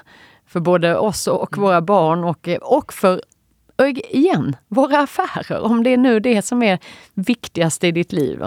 för 0.48 0.60
både 0.60 0.98
oss 0.98 1.28
och 1.28 1.58
våra 1.58 1.82
barn 1.82 2.24
och, 2.24 2.50
och 2.62 2.94
för 2.94 3.22
igen, 3.88 4.56
våra 4.68 5.00
affärer, 5.00 5.60
om 5.60 5.84
det 5.84 5.90
är 5.94 5.98
nu 5.98 6.20
det 6.20 6.42
som 6.42 6.64
är 6.64 6.80
viktigast 7.14 7.84
i 7.84 7.92
ditt 7.92 8.12
liv. 8.12 8.40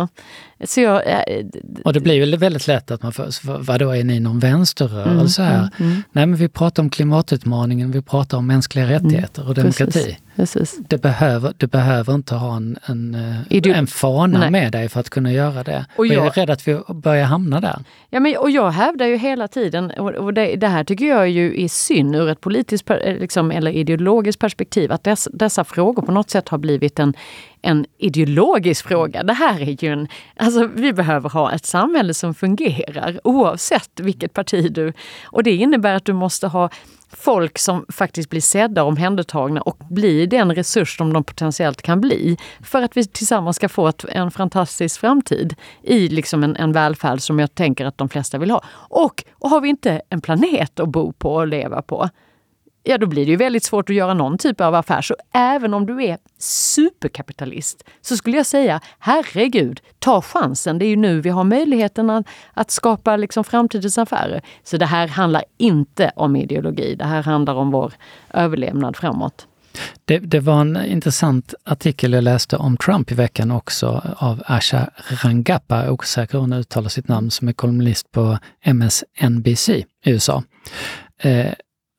Så 0.64 0.80
jag, 0.80 1.08
äh, 1.10 1.46
och 1.84 1.92
det 1.92 2.00
blir 2.00 2.14
ju 2.14 2.36
väldigt 2.36 2.66
lätt 2.66 2.90
att 2.90 3.02
man 3.02 3.12
får, 3.12 3.58
vadå 3.62 3.90
är 3.90 4.04
ni 4.04 4.20
någon 4.20 4.38
vänsterrörelse 4.38 5.42
mm, 5.42 5.54
här? 5.54 5.70
Mm, 5.78 5.90
mm. 5.90 6.02
Nej 6.12 6.26
men 6.26 6.36
vi 6.36 6.48
pratar 6.48 6.82
om 6.82 6.90
klimatutmaningen, 6.90 7.90
vi 7.90 8.02
pratar 8.02 8.38
om 8.38 8.46
mänskliga 8.46 8.84
mm, 8.84 8.94
rättigheter 8.94 9.48
och 9.48 9.54
demokrati. 9.54 9.92
Precis, 9.92 10.16
precis. 10.36 10.78
Det, 10.88 10.98
behöver, 10.98 11.54
du 11.56 11.66
behöver 11.66 12.14
inte 12.14 12.34
ha 12.34 12.56
en, 12.56 12.78
en, 12.86 13.14
eh, 13.50 13.78
en 13.78 13.86
fana 13.86 14.38
Nej. 14.38 14.50
med 14.50 14.72
dig 14.72 14.88
för 14.88 15.00
att 15.00 15.10
kunna 15.10 15.32
göra 15.32 15.62
det. 15.62 15.86
Och 15.96 16.06
jag, 16.06 16.16
jag 16.16 16.26
är 16.26 16.30
rädd 16.30 16.50
att 16.50 16.68
vi 16.68 16.80
börjar 16.88 17.24
hamna 17.24 17.60
där. 17.60 17.78
Ja, 18.10 18.20
men, 18.20 18.36
och 18.36 18.50
jag 18.50 18.70
hävdar 18.70 19.06
ju 19.06 19.16
hela 19.16 19.48
tiden, 19.48 19.90
och, 19.90 20.10
och 20.10 20.34
det, 20.34 20.56
det, 20.56 20.68
här 20.68 20.84
tycker 20.84 21.04
jag 21.04 21.30
ju 21.30 21.64
är 21.64 21.68
synd 21.68 22.16
ur 22.16 22.28
ett 22.28 22.40
politiskt 22.40 22.90
liksom, 23.04 23.50
eller 23.50 23.70
ideologiskt 23.70 24.40
perspektiv, 24.40 24.92
att 24.92 25.04
dess, 25.04 25.28
dessa 25.32 25.64
frågor 25.64 26.02
på 26.02 26.12
något 26.12 26.30
sätt 26.30 26.48
har 26.48 26.58
blivit 26.58 26.98
en 26.98 27.14
en 27.62 27.86
ideologisk 27.98 28.88
fråga. 28.88 29.22
Det 29.22 29.32
här 29.32 29.60
är 29.60 29.84
ju 29.84 29.92
en... 29.92 30.08
Alltså 30.36 30.66
vi 30.66 30.92
behöver 30.92 31.28
ha 31.28 31.52
ett 31.52 31.66
samhälle 31.66 32.14
som 32.14 32.34
fungerar 32.34 33.20
oavsett 33.24 34.00
vilket 34.00 34.32
parti 34.32 34.72
du... 34.72 34.92
Och 35.24 35.42
det 35.42 35.52
innebär 35.52 35.94
att 35.94 36.04
du 36.04 36.12
måste 36.12 36.46
ha 36.46 36.70
folk 37.16 37.58
som 37.58 37.86
faktiskt 37.88 38.30
blir 38.30 38.40
sedda 38.40 38.82
och 38.82 38.88
omhändertagna 38.88 39.60
och 39.60 39.78
blir 39.90 40.26
den 40.26 40.54
resurs 40.54 40.96
som 40.96 41.12
de 41.12 41.24
potentiellt 41.24 41.82
kan 41.82 42.00
bli. 42.00 42.36
För 42.60 42.82
att 42.82 42.96
vi 42.96 43.04
tillsammans 43.04 43.56
ska 43.56 43.68
få 43.68 43.88
ett, 43.88 44.04
en 44.04 44.30
fantastisk 44.30 45.00
framtid 45.00 45.54
i 45.82 46.08
liksom 46.08 46.44
en, 46.44 46.56
en 46.56 46.72
välfärd 46.72 47.20
som 47.20 47.38
jag 47.38 47.54
tänker 47.54 47.86
att 47.86 47.98
de 47.98 48.08
flesta 48.08 48.38
vill 48.38 48.50
ha. 48.50 48.64
Och, 48.88 49.24
och 49.32 49.50
har 49.50 49.60
vi 49.60 49.68
inte 49.68 50.02
en 50.08 50.20
planet 50.20 50.80
att 50.80 50.88
bo 50.88 51.12
på 51.12 51.34
och 51.34 51.46
leva 51.46 51.82
på, 51.82 52.08
ja 52.82 52.98
då 52.98 53.06
blir 53.06 53.24
det 53.24 53.30
ju 53.30 53.36
väldigt 53.36 53.64
svårt 53.64 53.90
att 53.90 53.96
göra 53.96 54.14
någon 54.14 54.38
typ 54.38 54.60
av 54.60 54.74
affär. 54.74 55.02
Så 55.02 55.16
även 55.32 55.74
om 55.74 55.86
du 55.86 56.04
är 56.04 56.18
superkapitalist 56.38 57.84
så 58.00 58.16
skulle 58.16 58.36
jag 58.36 58.46
säga, 58.46 58.80
herregud, 58.98 59.80
ta 59.98 60.22
chansen. 60.22 60.78
Det 60.78 60.84
är 60.84 60.88
ju 60.88 60.96
nu 60.96 61.20
vi 61.20 61.30
har 61.30 61.44
möjligheten 61.44 62.10
att, 62.10 62.26
att 62.54 62.70
skapa 62.70 63.16
liksom 63.16 63.44
framtidens 63.44 63.98
affärer. 63.98 64.42
Så 64.64 64.76
det 64.76 64.86
här 64.86 65.08
handlar 65.08 65.44
inte 65.58 66.12
om 66.16 66.36
ideologi. 66.36 66.94
Det 66.94 67.04
här 67.04 67.22
handlar 67.22 67.54
om 67.54 67.70
vår 67.70 67.92
överlevnad 68.30 68.96
framåt. 68.96 69.46
Det, 70.04 70.18
det, 70.18 70.40
var 70.40 70.60
en 70.60 70.84
intressant 70.84 71.54
artikel 71.64 72.12
jag 72.12 72.24
läste 72.24 72.56
om 72.56 72.76
Trump 72.76 73.12
i 73.12 73.14
veckan 73.14 73.50
också 73.50 74.14
av 74.16 74.42
Asha 74.46 74.90
Rangappa, 75.24 75.90
osäker 75.90 76.32
hur 76.32 76.40
hon 76.40 76.52
uttalar 76.52 76.88
sitt 76.88 77.08
namn, 77.08 77.30
som 77.30 77.48
är 77.48 77.52
kolumnist 77.52 78.12
på 78.12 78.38
MSNBC 78.64 79.68
i 79.68 79.84
USA. 80.04 80.42
Eh, 81.18 81.52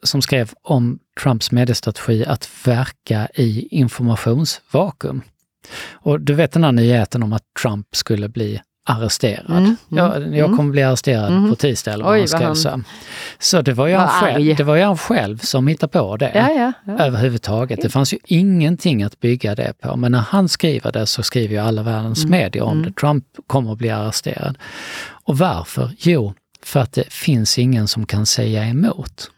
som 0.04 0.22
skrev 0.22 0.54
om 0.62 1.00
Trumps 1.24 1.52
mediestrategi 1.52 2.26
att 2.26 2.50
verka 2.66 3.28
i 3.36 3.68
informationsvakuum. 3.72 5.22
Och 5.92 6.22
du 6.22 6.34
vet 6.34 6.52
den 6.52 6.64
här 6.64 6.72
nyheten 6.72 7.24
om 7.24 7.34
att 7.34 7.44
Trump 7.62 7.88
skulle 7.96 8.30
bli 8.30 8.62
arresterad. 8.86 9.50
Mm, 9.50 9.64
mm, 9.64 9.78
jag, 9.90 10.22
jag 10.22 10.46
mm. 10.46 10.58
kommer 10.58 10.72
bli 10.72 10.84
arresterad 10.84 11.32
mm. 11.32 11.50
på 11.50 11.56
tisdag 11.56 11.94
eller 11.94 12.06
vad 12.06 12.14
Oj, 12.14 12.20
man 12.20 12.28
ska 12.28 12.56
säga. 12.56 12.84
Så 13.40 13.62
det 13.62 13.74
var, 13.74 13.88
ju 13.88 13.96
han 13.96 14.08
själv, 14.08 14.56
det 14.56 14.64
var 14.64 14.76
ju 14.76 14.84
han 14.84 14.98
själv 14.98 15.38
som 15.38 15.68
hittade 15.68 15.92
på 15.92 16.18
det 16.18 16.32
ja, 16.36 16.52
ja, 16.52 16.74
ja. 16.86 17.04
överhuvudtaget. 17.04 17.82
Det 17.82 17.90
fanns 17.90 18.14
ju 18.14 18.18
ingenting 18.26 19.04
att 19.04 19.20
bygga 19.20 19.56
det 19.56 19.74
på. 19.82 19.96
Men 19.96 20.12
när 20.12 20.20
han 20.20 20.50
skriver 20.50 20.92
det 20.92 21.06
så 21.06 21.24
skriver 21.24 21.56
ju 21.56 21.62
alla 21.62 21.84
världens 21.84 22.26
mm. 22.26 22.32
medier 22.40 22.64
om 22.64 22.72
mm. 22.72 22.86
det. 22.86 23.00
Trump 23.00 23.26
kommer 23.48 23.72
att 23.72 23.78
bli 23.78 23.90
arresterad. 23.90 24.58
Och 25.26 25.38
varför? 25.38 25.92
Jo, 25.98 26.34
för 26.64 26.80
att 26.80 26.94
det 26.94 27.14
finns 27.14 27.60
ingen 27.60 27.88
som 27.88 28.06
kan 28.06 28.26
säga 28.26 28.66
emot. 28.66 29.30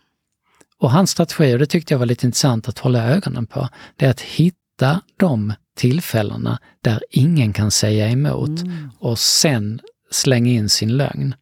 Och 0.81 0.91
hans 0.91 1.11
strategi, 1.11 1.55
och 1.55 1.59
det 1.59 1.65
tyckte 1.65 1.93
jag 1.93 1.99
var 1.99 2.05
lite 2.05 2.25
intressant 2.25 2.69
att 2.69 2.79
hålla 2.79 3.03
ögonen 3.03 3.47
på, 3.47 3.69
det 3.95 4.05
är 4.05 4.09
att 4.09 4.21
hitta 4.21 5.01
de 5.17 5.53
tillfällena 5.77 6.59
där 6.81 7.03
ingen 7.11 7.53
kan 7.53 7.71
säga 7.71 8.09
emot 8.09 8.61
mm. 8.61 8.91
och 8.99 9.19
sen 9.19 9.79
slänga 10.11 10.51
in 10.51 10.69
sin 10.69 10.97
lögn. 10.97 11.35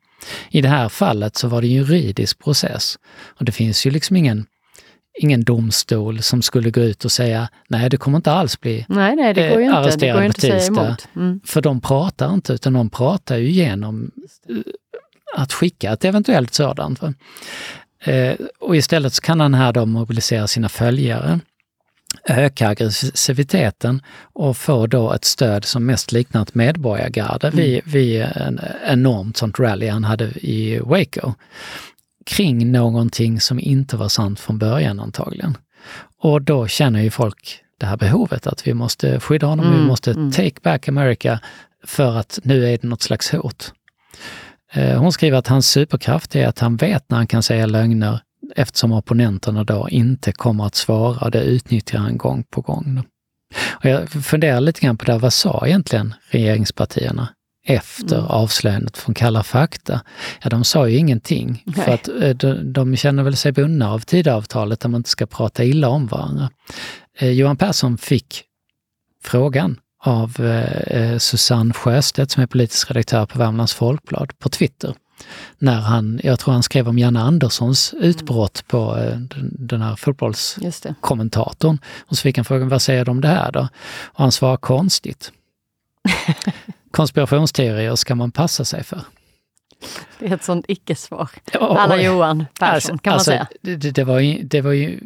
I 0.49 0.61
det 0.61 0.69
här 0.69 0.89
fallet 0.89 1.35
så 1.35 1.47
var 1.47 1.61
det 1.61 1.67
en 1.67 1.71
juridisk 1.71 2.43
process 2.43 2.97
och 3.39 3.45
det 3.45 3.51
finns 3.51 3.85
ju 3.85 3.91
liksom 3.91 4.15
ingen 4.15 4.45
ingen 5.19 5.43
domstol 5.43 6.21
som 6.21 6.41
skulle 6.41 6.71
gå 6.71 6.81
ut 6.81 7.05
och 7.05 7.11
säga 7.11 7.49
nej, 7.67 7.89
det 7.89 7.97
kommer 7.97 8.17
inte 8.17 8.31
alls 8.31 8.59
bli 8.59 8.85
nej, 8.89 9.15
nej, 9.15 9.33
det 9.33 9.49
går 9.49 9.61
ju 9.61 9.67
arresterad 9.67 9.93
inte. 9.93 10.07
Det 10.07 10.13
går 10.13 10.23
inte 10.23 10.59
tisdag. 10.59 10.97
Mm. 11.15 11.39
För 11.45 11.61
de 11.61 11.81
pratar 11.81 12.33
inte, 12.33 12.53
utan 12.53 12.73
de 12.73 12.89
pratar 12.89 13.37
ju 13.37 13.49
genom 13.49 14.11
eh, 14.49 14.55
att 15.35 15.53
skicka 15.53 15.91
ett 15.93 16.05
eventuellt 16.05 16.53
sådant. 16.53 16.99
Eh, 18.03 18.35
och 18.59 18.75
istället 18.75 19.13
så 19.13 19.21
kan 19.21 19.39
han 19.39 19.53
här 19.53 19.73
då 19.73 19.85
mobilisera 19.85 20.47
sina 20.47 20.69
följare, 20.69 21.39
öka 22.25 22.67
aggressiviteten 22.67 24.01
och 24.33 24.57
få 24.57 24.87
då 24.87 25.13
ett 25.13 25.25
stöd 25.25 25.65
som 25.65 25.85
mest 25.85 26.11
liknar 26.11 26.41
ett 26.41 26.55
medborgargarde 26.55 27.47
mm. 27.47 27.57
vid, 27.57 27.81
vid 27.85 28.21
en 28.21 28.59
enormt 28.85 29.37
sånt 29.37 29.59
rally 29.59 29.87
han 29.87 30.03
hade 30.03 30.25
i 30.25 30.79
Waco. 30.79 31.33
Kring 32.25 32.71
någonting 32.71 33.41
som 33.41 33.59
inte 33.59 33.97
var 33.97 34.09
sant 34.09 34.39
från 34.39 34.57
början 34.57 34.99
antagligen. 34.99 35.57
Och 36.17 36.41
då 36.41 36.67
känner 36.67 37.01
ju 37.01 37.11
folk 37.11 37.59
det 37.77 37.85
här 37.85 37.97
behovet 37.97 38.47
att 38.47 38.67
vi 38.67 38.73
måste 38.73 39.19
skydda 39.19 39.47
honom, 39.47 39.65
mm. 39.65 39.79
vi 39.79 39.85
måste 39.85 40.11
mm. 40.11 40.31
take 40.31 40.59
back 40.61 40.87
America 40.87 41.39
för 41.83 42.17
att 42.17 42.39
nu 42.43 42.65
är 42.65 42.77
det 42.77 42.83
något 42.83 43.01
slags 43.01 43.31
hot. 43.31 43.73
Eh, 44.73 44.99
hon 44.99 45.11
skriver 45.11 45.37
att 45.37 45.47
hans 45.47 45.67
superkraft 45.67 46.35
är 46.35 46.47
att 46.47 46.59
han 46.59 46.75
vet 46.75 47.09
när 47.09 47.17
han 47.17 47.27
kan 47.27 47.43
säga 47.43 47.65
lögner 47.65 48.19
eftersom 48.55 48.91
opponenterna 48.91 49.63
då 49.63 49.89
inte 49.89 50.31
kommer 50.31 50.65
att 50.65 50.75
svara. 50.75 51.29
Det 51.29 51.43
utnyttjar 51.43 51.99
han 51.99 52.17
gång 52.17 52.43
på 52.43 52.61
gång. 52.61 53.03
Och 53.69 53.85
jag 53.85 54.09
funderar 54.09 54.61
lite 54.61 54.81
grann 54.81 54.97
på 54.97 55.05
det, 55.05 55.17
vad 55.17 55.33
sa 55.33 55.67
egentligen 55.67 56.13
regeringspartierna 56.29 57.29
efter 57.65 58.17
mm. 58.17 58.27
avslöjandet 58.27 58.97
från 58.97 59.15
Kalla 59.15 59.43
fakta? 59.43 60.01
Ja, 60.43 60.49
de 60.49 60.63
sa 60.63 60.87
ju 60.87 60.97
ingenting. 60.97 61.63
Nej. 61.65 61.85
För 61.85 61.93
att 61.93 62.07
eh, 62.07 62.29
de, 62.29 62.73
de 62.73 62.95
känner 62.95 63.23
väl 63.23 63.35
sig 63.35 63.51
bundna 63.51 63.91
av 63.91 63.99
Tidöavtalet 63.99 64.79
där 64.79 64.89
man 64.89 64.99
inte 64.99 65.09
ska 65.09 65.25
prata 65.25 65.63
illa 65.63 65.89
om 65.89 66.07
varandra. 66.07 66.49
Eh, 67.19 67.29
Johan 67.29 67.57
Persson 67.57 67.97
fick 67.97 68.43
frågan 69.23 69.77
av 70.03 70.45
eh, 70.87 71.17
Susanne 71.17 71.73
Sjöstedt 71.73 72.31
som 72.31 72.43
är 72.43 72.47
politisk 72.47 72.91
redaktör 72.91 73.25
på 73.25 73.39
Värmlands 73.39 73.73
Folkblad 73.73 74.39
på 74.39 74.49
Twitter 74.49 74.93
när 75.57 75.79
han, 75.79 76.19
jag 76.23 76.39
tror 76.39 76.53
han 76.53 76.63
skrev 76.63 76.87
om 76.87 76.99
Janne 76.99 77.21
Anderssons 77.21 77.93
mm. 77.93 78.05
utbrott 78.05 78.63
på 78.67 78.97
eh, 78.97 79.17
den 79.41 79.81
här 79.81 79.95
fotbollskommentatorn. 79.95 81.79
Och 81.99 82.17
så 82.17 82.21
fick 82.21 82.37
han 82.37 82.45
frågan, 82.45 82.69
vad 82.69 82.81
säger 82.81 83.05
du 83.05 83.11
om 83.11 83.21
det 83.21 83.27
här 83.27 83.51
då? 83.51 83.67
Och 84.03 84.19
han 84.19 84.31
svarade 84.31 84.57
konstigt. 84.57 85.31
Konspirationsteorier 86.91 87.95
ska 87.95 88.15
man 88.15 88.31
passa 88.31 88.65
sig 88.65 88.83
för. 88.83 89.01
Det 90.23 90.27
ett 90.33 90.43
sånt 90.43 90.65
icke-svar. 90.67 91.29
Alla 91.59 92.01
Johan 92.01 92.45
Persson 92.59 92.73
alltså, 92.75 92.97
kan 92.97 93.11
man 93.11 93.13
alltså, 93.13 93.31
säga. 93.31 93.47
Det, 93.61 93.75
det, 93.75 94.03
var 94.03 94.19
ju, 94.19 94.43
det 94.43 94.61
var 94.61 94.71
ju, 94.71 94.99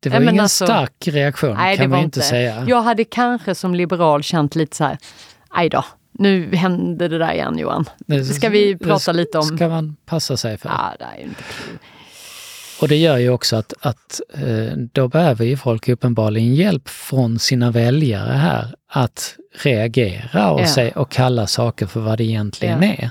det 0.00 0.08
var 0.08 0.20
ingen 0.20 0.40
alltså, 0.40 0.64
stark 0.64 1.08
reaktion 1.08 1.54
nej, 1.56 1.76
kan 1.76 1.90
man 1.90 2.00
inte 2.00 2.20
säga. 2.20 2.64
Jag 2.68 2.82
hade 2.82 3.04
kanske 3.04 3.54
som 3.54 3.74
liberal 3.74 4.22
känt 4.22 4.54
lite 4.54 4.76
så 4.76 4.84
här, 4.84 4.98
aj 5.48 5.68
då, 5.68 5.84
nu 6.12 6.56
hände 6.56 7.08
det 7.08 7.18
där 7.18 7.32
igen 7.32 7.58
Johan. 7.58 7.84
Det 8.06 8.24
ska 8.24 8.48
vi 8.48 8.78
prata 8.78 9.12
lite 9.12 9.38
om. 9.38 9.44
ska 9.44 9.68
man 9.68 9.96
passa 10.06 10.36
sig 10.36 10.58
för. 10.58 10.68
Ja, 10.68 10.94
det 10.98 11.04
är 11.04 11.22
inte 11.22 11.42
kul. 11.42 11.78
Och 12.80 12.88
det 12.88 12.96
gör 12.96 13.16
ju 13.16 13.30
också 13.30 13.56
att, 13.56 13.74
att 13.80 14.20
eh, 14.34 14.76
då 14.92 15.08
behöver 15.08 15.44
ju 15.44 15.56
folk 15.56 15.88
uppenbarligen 15.88 16.54
hjälp 16.54 16.88
från 16.88 17.38
sina 17.38 17.70
väljare 17.70 18.32
här 18.32 18.74
att 18.88 19.36
reagera 19.62 20.50
och, 20.50 20.60
ja. 20.60 20.66
säga, 20.66 20.92
och 20.94 21.10
kalla 21.10 21.46
saker 21.46 21.86
för 21.86 22.00
vad 22.00 22.18
det 22.18 22.24
egentligen 22.24 22.82
ja. 22.82 22.88
är. 22.88 23.10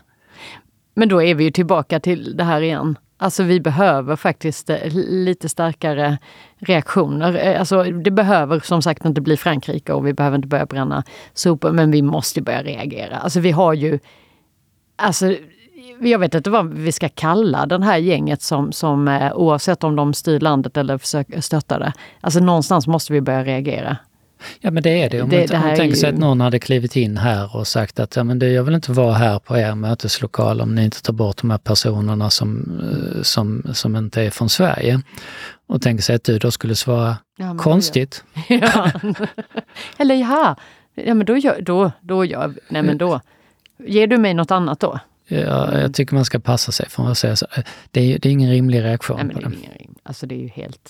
Men 0.95 1.09
då 1.09 1.23
är 1.23 1.35
vi 1.35 1.43
ju 1.43 1.51
tillbaka 1.51 1.99
till 1.99 2.37
det 2.37 2.43
här 2.43 2.61
igen. 2.61 2.97
Alltså 3.17 3.43
vi 3.43 3.59
behöver 3.59 4.15
faktiskt 4.15 4.69
eh, 4.69 4.93
lite 4.93 5.49
starkare 5.49 6.17
reaktioner. 6.57 7.47
Eh, 7.47 7.59
alltså 7.59 7.83
det 7.83 8.11
behöver 8.11 8.59
som 8.59 8.81
sagt 8.81 9.05
inte 9.05 9.21
bli 9.21 9.37
Frankrike 9.37 9.93
och 9.93 10.07
vi 10.07 10.13
behöver 10.13 10.35
inte 10.35 10.47
börja 10.47 10.65
bränna 10.65 11.03
sopor, 11.33 11.71
men 11.71 11.91
vi 11.91 12.01
måste 12.01 12.41
börja 12.41 12.63
reagera. 12.63 13.17
Alltså 13.17 13.39
vi 13.39 13.51
har 13.51 13.73
ju... 13.73 13.99
Alltså, 14.95 15.35
jag 15.99 16.19
vet 16.19 16.35
inte 16.35 16.49
vad 16.49 16.73
vi 16.73 16.91
ska 16.91 17.09
kalla 17.09 17.65
den 17.65 17.83
här 17.83 17.97
gänget 17.97 18.41
som, 18.41 18.71
som 18.71 19.07
eh, 19.07 19.33
oavsett 19.35 19.83
om 19.83 19.95
de 19.95 20.13
styr 20.13 20.39
landet 20.39 20.77
eller 20.77 20.97
försöker 20.97 21.41
stötta 21.41 21.79
det. 21.79 21.93
Alltså 22.21 22.39
någonstans 22.39 22.87
måste 22.87 23.13
vi 23.13 23.21
börja 23.21 23.43
reagera. 23.43 23.97
Ja 24.59 24.71
men 24.71 24.83
det 24.83 25.03
är 25.03 25.09
det. 25.09 25.21
Om 25.21 25.29
det, 25.29 25.51
man, 25.51 25.69
det 25.69 25.75
tänker 25.75 25.95
sig 25.95 26.09
ju... 26.09 26.13
att 26.13 26.19
någon 26.19 26.41
hade 26.41 26.59
klivit 26.59 26.95
in 26.95 27.17
här 27.17 27.55
och 27.55 27.67
sagt 27.67 27.99
att 27.99 28.15
ja, 28.15 28.23
men 28.23 28.39
det, 28.39 28.49
jag 28.49 28.63
vill 28.63 28.75
inte 28.75 28.91
vara 28.91 29.13
här 29.13 29.39
på 29.39 29.57
er 29.57 29.75
möteslokal 29.75 30.61
om 30.61 30.75
ni 30.75 30.83
inte 30.83 31.01
tar 31.01 31.13
bort 31.13 31.37
de 31.37 31.49
här 31.49 31.57
personerna 31.57 32.29
som, 32.29 32.79
eh, 32.83 33.21
som, 33.21 33.63
som 33.73 33.95
inte 33.95 34.21
är 34.21 34.29
från 34.29 34.49
Sverige. 34.49 35.01
Och 35.67 35.81
tänker 35.81 36.03
sig 36.03 36.15
att 36.15 36.23
du 36.23 36.39
då 36.39 36.51
skulle 36.51 36.75
svara 36.75 37.17
ja, 37.37 37.57
konstigt. 37.57 38.23
Ja. 38.47 38.91
Eller 39.97 40.15
ja, 40.15 40.55
ja 40.95 41.13
men 41.13 41.25
då 41.25 41.37
gör, 41.37 41.61
då, 41.61 41.91
då 42.01 42.25
gör, 42.25 42.53
nej 42.69 42.83
men 42.83 42.97
då, 42.97 43.21
ger 43.85 44.07
du 44.07 44.17
mig 44.17 44.33
något 44.33 44.51
annat 44.51 44.79
då? 44.79 44.99
Ja, 45.27 45.79
jag 45.79 45.93
tycker 45.93 46.15
man 46.15 46.25
ska 46.25 46.39
passa 46.39 46.71
sig 46.71 46.89
för 46.89 47.11
att 47.11 47.17
säga 47.17 47.35
så. 47.35 47.47
Det 47.91 48.13
är, 48.13 48.19
det 48.19 48.29
är 48.29 48.33
ingen 48.33 48.49
rimlig 48.49 48.83
reaktion 48.83 49.19
nej, 49.23 49.35
på 49.35 49.41
det. 49.41 49.55
Ingen, 49.55 49.95
alltså 50.03 50.25
det 50.25 50.35
är 50.35 50.39
ju 50.39 50.47
helt 50.47 50.89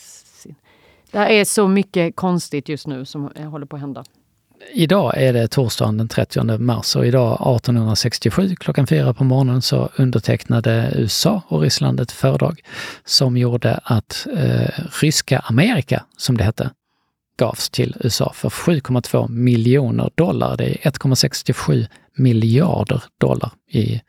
det 1.16 1.40
är 1.40 1.46
så 1.46 1.68
mycket 1.68 2.16
konstigt 2.16 2.70
just 2.70 2.88
nu 2.88 3.06
som 3.06 3.32
eh, 3.36 3.50
håller 3.50 3.66
på 3.66 3.76
att 3.76 3.82
hända. 3.82 4.04
Idag 4.74 5.14
är 5.18 5.34
det 5.34 5.48
torsdagen 5.48 5.98
den 5.98 6.08
30 6.08 6.58
mars 6.58 6.96
och 6.96 7.06
idag 7.06 7.34
1867 7.34 8.56
klockan 8.56 8.88
fyra 8.88 9.14
på 9.14 9.24
morgonen 9.24 9.62
så 9.62 9.90
undertecknade 9.96 10.92
USA 10.96 11.42
och 11.48 11.62
Ryssland 11.62 12.00
ett 12.00 12.12
fördrag 12.12 12.62
som 13.06 13.38
gjorde 13.38 13.80
att 13.84 14.28
eh, 14.38 14.70
ryska 15.02 15.40
Amerika, 15.40 16.06
som 16.18 16.38
det 16.38 16.44
hette, 16.44 16.70
gavs 17.38 17.70
till 17.70 17.96
USA 18.00 18.32
för 18.36 18.50
7,2 18.50 19.30
miljoner 19.30 20.10
dollar. 20.16 20.58
Det 20.58 20.88
är 20.88 20.92
1,67 20.92 21.88
miljarder 22.18 23.04
dollar 23.20 23.52
i, 23.70 24.02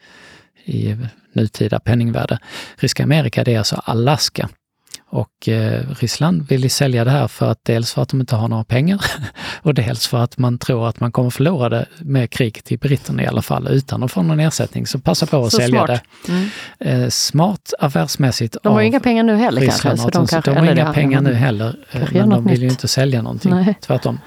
i 0.65 0.97
nutida 1.33 1.81
penningvärde. 1.81 2.39
Ryska 2.77 3.03
Amerika, 3.03 3.45
det 3.45 3.55
är 3.55 3.59
alltså 3.59 3.83
Alaska 3.85 4.49
och 5.17 5.49
eh, 5.49 5.83
Ryssland 5.99 6.49
vill 6.49 6.71
sälja 6.71 7.05
det 7.05 7.11
här 7.11 7.29
för 7.29 7.51
att 7.51 7.65
dels 7.65 7.93
för 7.93 8.03
att 8.03 8.09
de 8.09 8.21
inte 8.21 8.37
har 8.37 8.49
några 8.49 8.65
pengar 8.65 9.05
och 9.63 9.75
dels 9.75 10.07
för 10.07 10.19
att 10.19 10.39
man 10.39 10.59
tror 10.59 10.89
att 10.89 11.01
man 11.01 11.13
kommer 11.13 11.31
förlora 11.31 11.69
det 11.69 11.87
med 11.99 12.31
kriget 12.31 12.65
till 12.65 12.79
britterna 12.79 13.23
i 13.23 13.27
alla 13.27 13.43
fall 13.43 13.69
utan 13.69 14.03
att 14.03 14.13
få 14.13 14.23
någon 14.23 14.41
ersättning. 14.41 14.87
Så 14.87 14.99
passa 14.99 15.27
på 15.27 15.45
att 15.45 15.53
så 15.53 15.57
sälja 15.57 15.87
smart. 15.87 16.03
det. 16.27 16.33
Mm. 16.33 17.03
Eh, 17.03 17.09
smart 17.09 17.73
affärsmässigt. 17.79 18.57
De 18.63 18.73
har 18.73 18.81
inga 18.81 19.01
pengar 19.01 19.23
nu 19.23 19.37
heller 19.37 19.61
Ryssland, 19.61 19.99
kanske? 19.99 20.19
De, 20.19 20.27
kanske, 20.27 20.51
de 20.51 20.57
har 20.57 20.73
inga 20.73 20.93
pengar 20.93 21.21
nu 21.21 21.35
heller, 21.35 21.77
eh, 21.91 22.01
men 22.13 22.29
de 22.29 22.45
vill 22.45 22.53
nytt. 22.53 22.63
ju 22.63 22.69
inte 22.69 22.89
sälja 22.89 23.23
någonting. 23.23 23.51
Nej. 23.51 23.75
Tvärtom. 23.81 24.21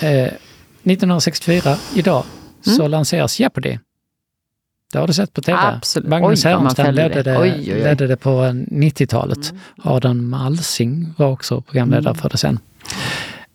Eh, 0.00 0.08
1964, 0.08 1.76
idag, 1.94 2.24
mm. 2.66 2.76
så 2.76 2.88
lanseras 2.88 3.40
Jeopardy 3.40 3.78
det 4.92 4.98
har 4.98 5.06
du 5.06 5.12
sett 5.12 5.32
på 5.32 5.40
TV? 5.42 5.58
Absolut. 5.58 6.08
Magnus 6.08 6.44
Härenstam 6.44 6.94
ledde 6.94 7.22
det, 7.22 7.38
oj, 7.38 7.54
oj, 7.58 7.74
oj. 7.74 7.82
ledde 7.82 8.06
det 8.06 8.16
på 8.16 8.30
90-talet. 8.30 9.50
Mm. 9.50 9.62
Adam 9.82 10.34
Alsing 10.34 11.14
var 11.16 11.26
också 11.26 11.60
programledare 11.60 12.10
mm. 12.10 12.22
för 12.22 12.28
det 12.28 12.38
sen. 12.38 12.58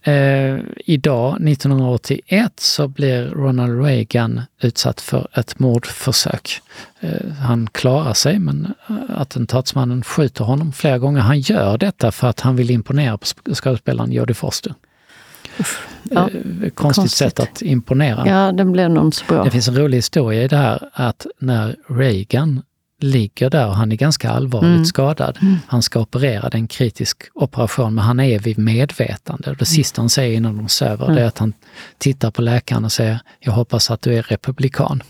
Eh, 0.07 0.59
idag, 0.85 1.47
1981, 1.47 2.59
så 2.59 2.87
blir 2.87 3.29
Ronald 3.29 3.85
Reagan 3.85 4.41
utsatt 4.61 5.01
för 5.01 5.27
ett 5.33 5.59
mordförsök. 5.59 6.61
Eh, 6.99 7.31
han 7.31 7.67
klarar 7.71 8.13
sig, 8.13 8.39
men 8.39 8.73
eh, 8.89 8.95
attentatsmannen 9.21 10.03
skjuter 10.03 10.43
honom 10.43 10.73
flera 10.73 10.97
gånger. 10.97 11.19
Han 11.19 11.39
gör 11.39 11.77
detta 11.77 12.11
för 12.11 12.27
att 12.27 12.39
han 12.39 12.55
vill 12.55 12.71
imponera 12.71 13.17
på 13.17 13.25
skådespelaren 13.53 14.11
Jodie 14.11 14.33
Foster. 14.33 14.73
Ja, 16.03 16.21
eh, 16.21 16.29
konstigt, 16.29 16.75
konstigt, 16.75 17.11
sätt 17.11 17.39
att 17.39 17.61
imponera. 17.61 18.27
Ja, 18.27 18.51
den 18.51 18.71
blev 18.71 19.11
så 19.11 19.25
bra. 19.27 19.43
Det 19.43 19.51
finns 19.51 19.67
en 19.67 19.77
rolig 19.77 19.97
historia 19.97 20.43
i 20.43 20.47
det 20.47 20.57
här 20.57 20.89
att 20.93 21.27
när 21.39 21.75
Reagan 21.87 22.61
ligger 23.01 23.49
där 23.49 23.67
och 23.67 23.75
han 23.75 23.91
är 23.91 23.95
ganska 23.95 24.29
allvarligt 24.29 24.67
mm. 24.67 24.85
skadad. 24.85 25.37
Mm. 25.41 25.55
Han 25.67 25.81
ska 25.81 25.99
operera, 25.99 26.49
det 26.49 26.57
är 26.57 26.59
en 26.59 26.67
kritisk 26.67 27.23
operation, 27.33 27.95
men 27.95 28.03
han 28.03 28.19
är 28.19 28.39
vid 28.39 28.57
medvetande. 28.57 29.43
Det 29.43 29.49
mm. 29.49 29.65
sista 29.65 30.01
han 30.01 30.09
säger 30.09 30.37
innan 30.37 30.57
de 30.57 30.69
söver, 30.69 31.05
mm. 31.05 31.15
det 31.15 31.21
är 31.21 31.25
att 31.25 31.37
han 31.37 31.53
tittar 31.97 32.31
på 32.31 32.41
läkaren 32.41 32.85
och 32.85 32.91
säger, 32.91 33.19
jag 33.39 33.51
hoppas 33.51 33.91
att 33.91 34.01
du 34.01 34.13
är 34.13 34.21
republikan. 34.21 35.03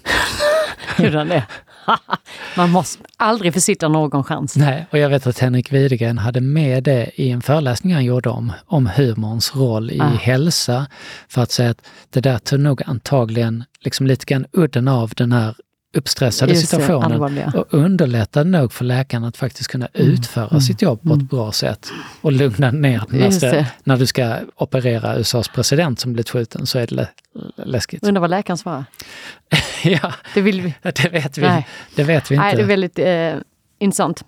Gjorde 0.98 1.18
han 1.18 1.28
det? 1.28 1.44
Man 2.58 2.70
måste 2.72 3.04
aldrig 3.18 3.54
försitta 3.54 3.88
någon 3.88 4.24
chans. 4.24 4.56
Nej, 4.56 4.88
och 4.92 4.98
jag 4.98 5.10
vet 5.10 5.28
att 5.28 5.40
Henrik 5.40 5.72
Widegren 5.72 6.18
hade 6.18 6.42
med 6.42 6.84
det 6.84 7.12
i 7.16 7.30
en 7.30 7.42
föreläsning 7.42 7.94
han 7.94 8.06
gjorde 8.06 8.30
om, 8.30 8.54
om 8.66 8.90
humorns 8.96 9.56
roll 9.56 9.92
i 9.92 10.00
ah. 10.00 10.06
hälsa. 10.08 10.88
För 11.28 11.42
att 11.42 11.52
säga 11.52 11.70
att 11.70 11.82
det 12.10 12.22
där 12.22 12.38
tog 12.38 12.60
nog 12.60 12.84
antagligen 12.86 13.64
liksom 13.80 14.08
lite 14.08 14.26
grann 14.26 14.46
udden 14.52 14.88
av 14.88 15.12
den 15.16 15.32
här 15.32 15.56
uppstressade 15.96 16.52
Just 16.54 16.70
situationen 16.70 17.36
det, 17.36 17.60
och 17.60 17.74
underlättade 17.74 18.50
nog 18.50 18.74
för 18.74 18.86
läkaren 18.86 19.24
att 19.24 19.38
faktiskt 19.38 19.70
kunna 19.70 19.88
mm. 19.94 20.12
utföra 20.12 20.48
mm. 20.48 20.62
sitt 20.62 20.82
jobb 20.82 21.02
på 21.02 21.10
ett 21.10 21.14
mm. 21.14 21.26
bra 21.26 21.52
sätt 21.52 21.90
och 22.22 22.32
lugna 22.32 22.72
ner 22.72 23.04
när, 23.10 23.66
när 23.84 23.98
du 23.98 24.06
ska 24.06 24.38
operera 24.56 25.20
USAs 25.20 25.48
president 25.48 26.00
som 26.00 26.14
blivit 26.14 26.30
skjuten 26.30 26.66
så 26.66 26.80
är 26.80 26.88
det 26.88 27.10
läskigt. 27.56 28.04
Undrar 28.04 28.22
vad 28.22 28.30
läkaren 28.30 28.58
svarar? 28.58 28.86
ja, 29.84 30.14
det, 30.34 30.42
vill 30.42 30.62
vi. 30.62 30.76
det 30.82 31.10
vet 31.10 31.38
vi, 31.38 31.66
det 31.96 32.04
vet 32.04 32.32
vi 32.32 32.36
inte. 32.36 32.46
Nej, 32.46 32.56
det 32.56 32.62
är 32.62 32.66
väldigt 32.66 33.00
eh, 33.00 33.34
intressant. 33.80 34.24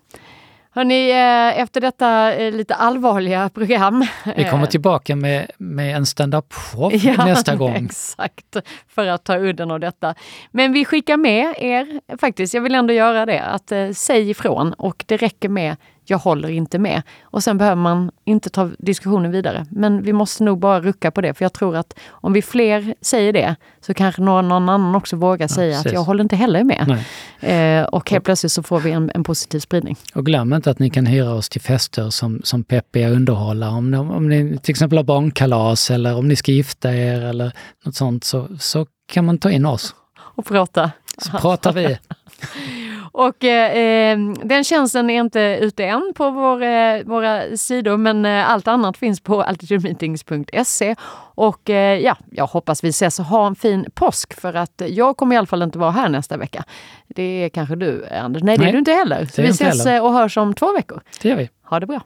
Hörni, 0.71 1.09
eh, 1.09 1.59
efter 1.59 1.81
detta 1.81 2.35
eh, 2.35 2.51
lite 2.51 2.75
allvarliga 2.75 3.49
program. 3.49 4.05
Vi 4.35 4.43
kommer 4.43 4.63
eh, 4.63 4.69
tillbaka 4.69 5.15
med, 5.15 5.51
med 5.57 5.95
en 5.95 6.05
stand-up 6.05 6.53
show 6.53 6.95
ja, 6.95 7.25
nästa 7.25 7.55
gång. 7.55 7.75
Exakt, 7.85 8.55
för 8.87 9.07
att 9.07 9.23
ta 9.23 9.37
udden 9.37 9.71
av 9.71 9.79
detta. 9.79 10.15
Men 10.51 10.73
vi 10.73 10.85
skickar 10.85 11.17
med 11.17 11.55
er, 11.57 12.17
faktiskt, 12.17 12.53
jag 12.53 12.61
vill 12.61 12.75
ändå 12.75 12.93
göra 12.93 13.25
det, 13.25 13.41
att 13.41 13.71
eh, 13.71 13.89
säg 13.89 14.29
ifrån 14.29 14.73
och 14.73 15.03
det 15.07 15.17
räcker 15.17 15.49
med 15.49 15.75
jag 16.09 16.17
håller 16.17 16.49
inte 16.49 16.79
med. 16.79 17.01
Och 17.21 17.43
sen 17.43 17.57
behöver 17.57 17.81
man 17.81 18.11
inte 18.25 18.49
ta 18.49 18.69
diskussionen 18.77 19.31
vidare. 19.31 19.65
Men 19.69 20.03
vi 20.03 20.13
måste 20.13 20.43
nog 20.43 20.59
bara 20.59 20.81
rucka 20.81 21.11
på 21.11 21.21
det, 21.21 21.33
för 21.33 21.45
jag 21.45 21.53
tror 21.53 21.75
att 21.75 21.99
om 22.09 22.33
vi 22.33 22.41
fler 22.41 22.93
säger 23.01 23.33
det 23.33 23.55
så 23.81 23.93
kanske 23.93 24.21
någon, 24.21 24.47
någon 24.47 24.69
annan 24.69 24.95
också 24.95 25.15
vågar 25.15 25.43
ja, 25.43 25.47
säga 25.47 25.73
precis. 25.73 25.85
att 25.85 25.93
jag 25.93 26.03
håller 26.03 26.23
inte 26.23 26.35
heller 26.35 26.63
med. 26.63 27.03
Eh, 27.39 27.83
och 27.83 28.11
helt 28.11 28.25
plötsligt 28.25 28.51
så 28.51 28.63
får 28.63 28.79
vi 28.79 28.91
en, 28.91 29.11
en, 29.15 29.23
positiv 29.23 29.59
spridning. 29.59 29.97
Och 30.15 30.25
glöm 30.25 30.53
inte 30.53 30.71
att 30.71 30.79
ni 30.79 30.89
kan 30.89 31.05
hyra 31.05 31.33
oss 31.33 31.49
till 31.49 31.61
fester 31.61 32.09
som, 32.09 32.41
som 32.43 32.63
peppiga 32.63 33.09
underhållare. 33.09 33.69
Om, 33.69 33.93
om 33.93 34.29
ni 34.29 34.57
till 34.57 34.71
exempel 34.71 34.97
har 34.97 35.03
barnkalas 35.03 35.91
eller 35.91 36.17
om 36.17 36.27
ni 36.27 36.35
ska 36.35 36.51
gifta 36.51 36.93
er 36.93 37.21
eller 37.21 37.51
något 37.85 37.95
sånt 37.95 38.23
så, 38.23 38.47
så 38.59 38.85
kan 39.11 39.25
man 39.25 39.37
ta 39.37 39.51
in 39.51 39.65
oss. 39.65 39.95
Och 40.19 40.45
prata. 40.45 40.91
Så 41.17 41.31
pratar 41.31 41.73
vi. 41.73 41.97
Och 43.11 43.43
eh, 43.43 44.17
den 44.43 44.63
tjänsten 44.63 45.09
är 45.09 45.19
inte 45.19 45.57
ute 45.61 45.85
än 45.85 46.11
på 46.15 46.29
vår, 46.29 46.63
eh, 46.63 47.03
våra 47.03 47.57
sidor 47.57 47.97
men 47.97 48.25
eh, 48.25 48.49
allt 48.49 48.67
annat 48.67 48.97
finns 48.97 49.19
på 49.19 49.41
altitudemeetings.se. 49.41 50.95
Och 51.35 51.69
eh, 51.69 51.99
ja, 51.99 52.17
jag 52.31 52.47
hoppas 52.47 52.83
vi 52.83 52.89
ses 52.89 53.19
och 53.19 53.25
ha 53.25 53.47
en 53.47 53.55
fin 53.55 53.85
påsk 53.93 54.41
för 54.41 54.53
att 54.53 54.81
jag 54.87 55.17
kommer 55.17 55.35
i 55.35 55.37
alla 55.37 55.47
fall 55.47 55.61
inte 55.61 55.79
vara 55.79 55.91
här 55.91 56.09
nästa 56.09 56.37
vecka. 56.37 56.63
Det 57.07 57.43
är 57.43 57.49
kanske 57.49 57.75
du 57.75 58.07
Anders? 58.07 58.43
Nej, 58.43 58.57
det 58.57 58.65
är 58.65 58.71
du 58.71 58.79
inte 58.79 58.91
heller. 58.91 59.25
Så 59.25 59.41
vi 59.41 59.47
ses 59.47 59.85
heller. 59.85 60.01
och 60.03 60.13
hörs 60.13 60.37
om 60.37 60.53
två 60.53 60.73
veckor. 60.73 61.01
Det 61.21 61.29
gör 61.29 61.35
vi. 61.35 61.49
Ha 61.63 61.79
det 61.79 61.85
bra! 61.85 62.01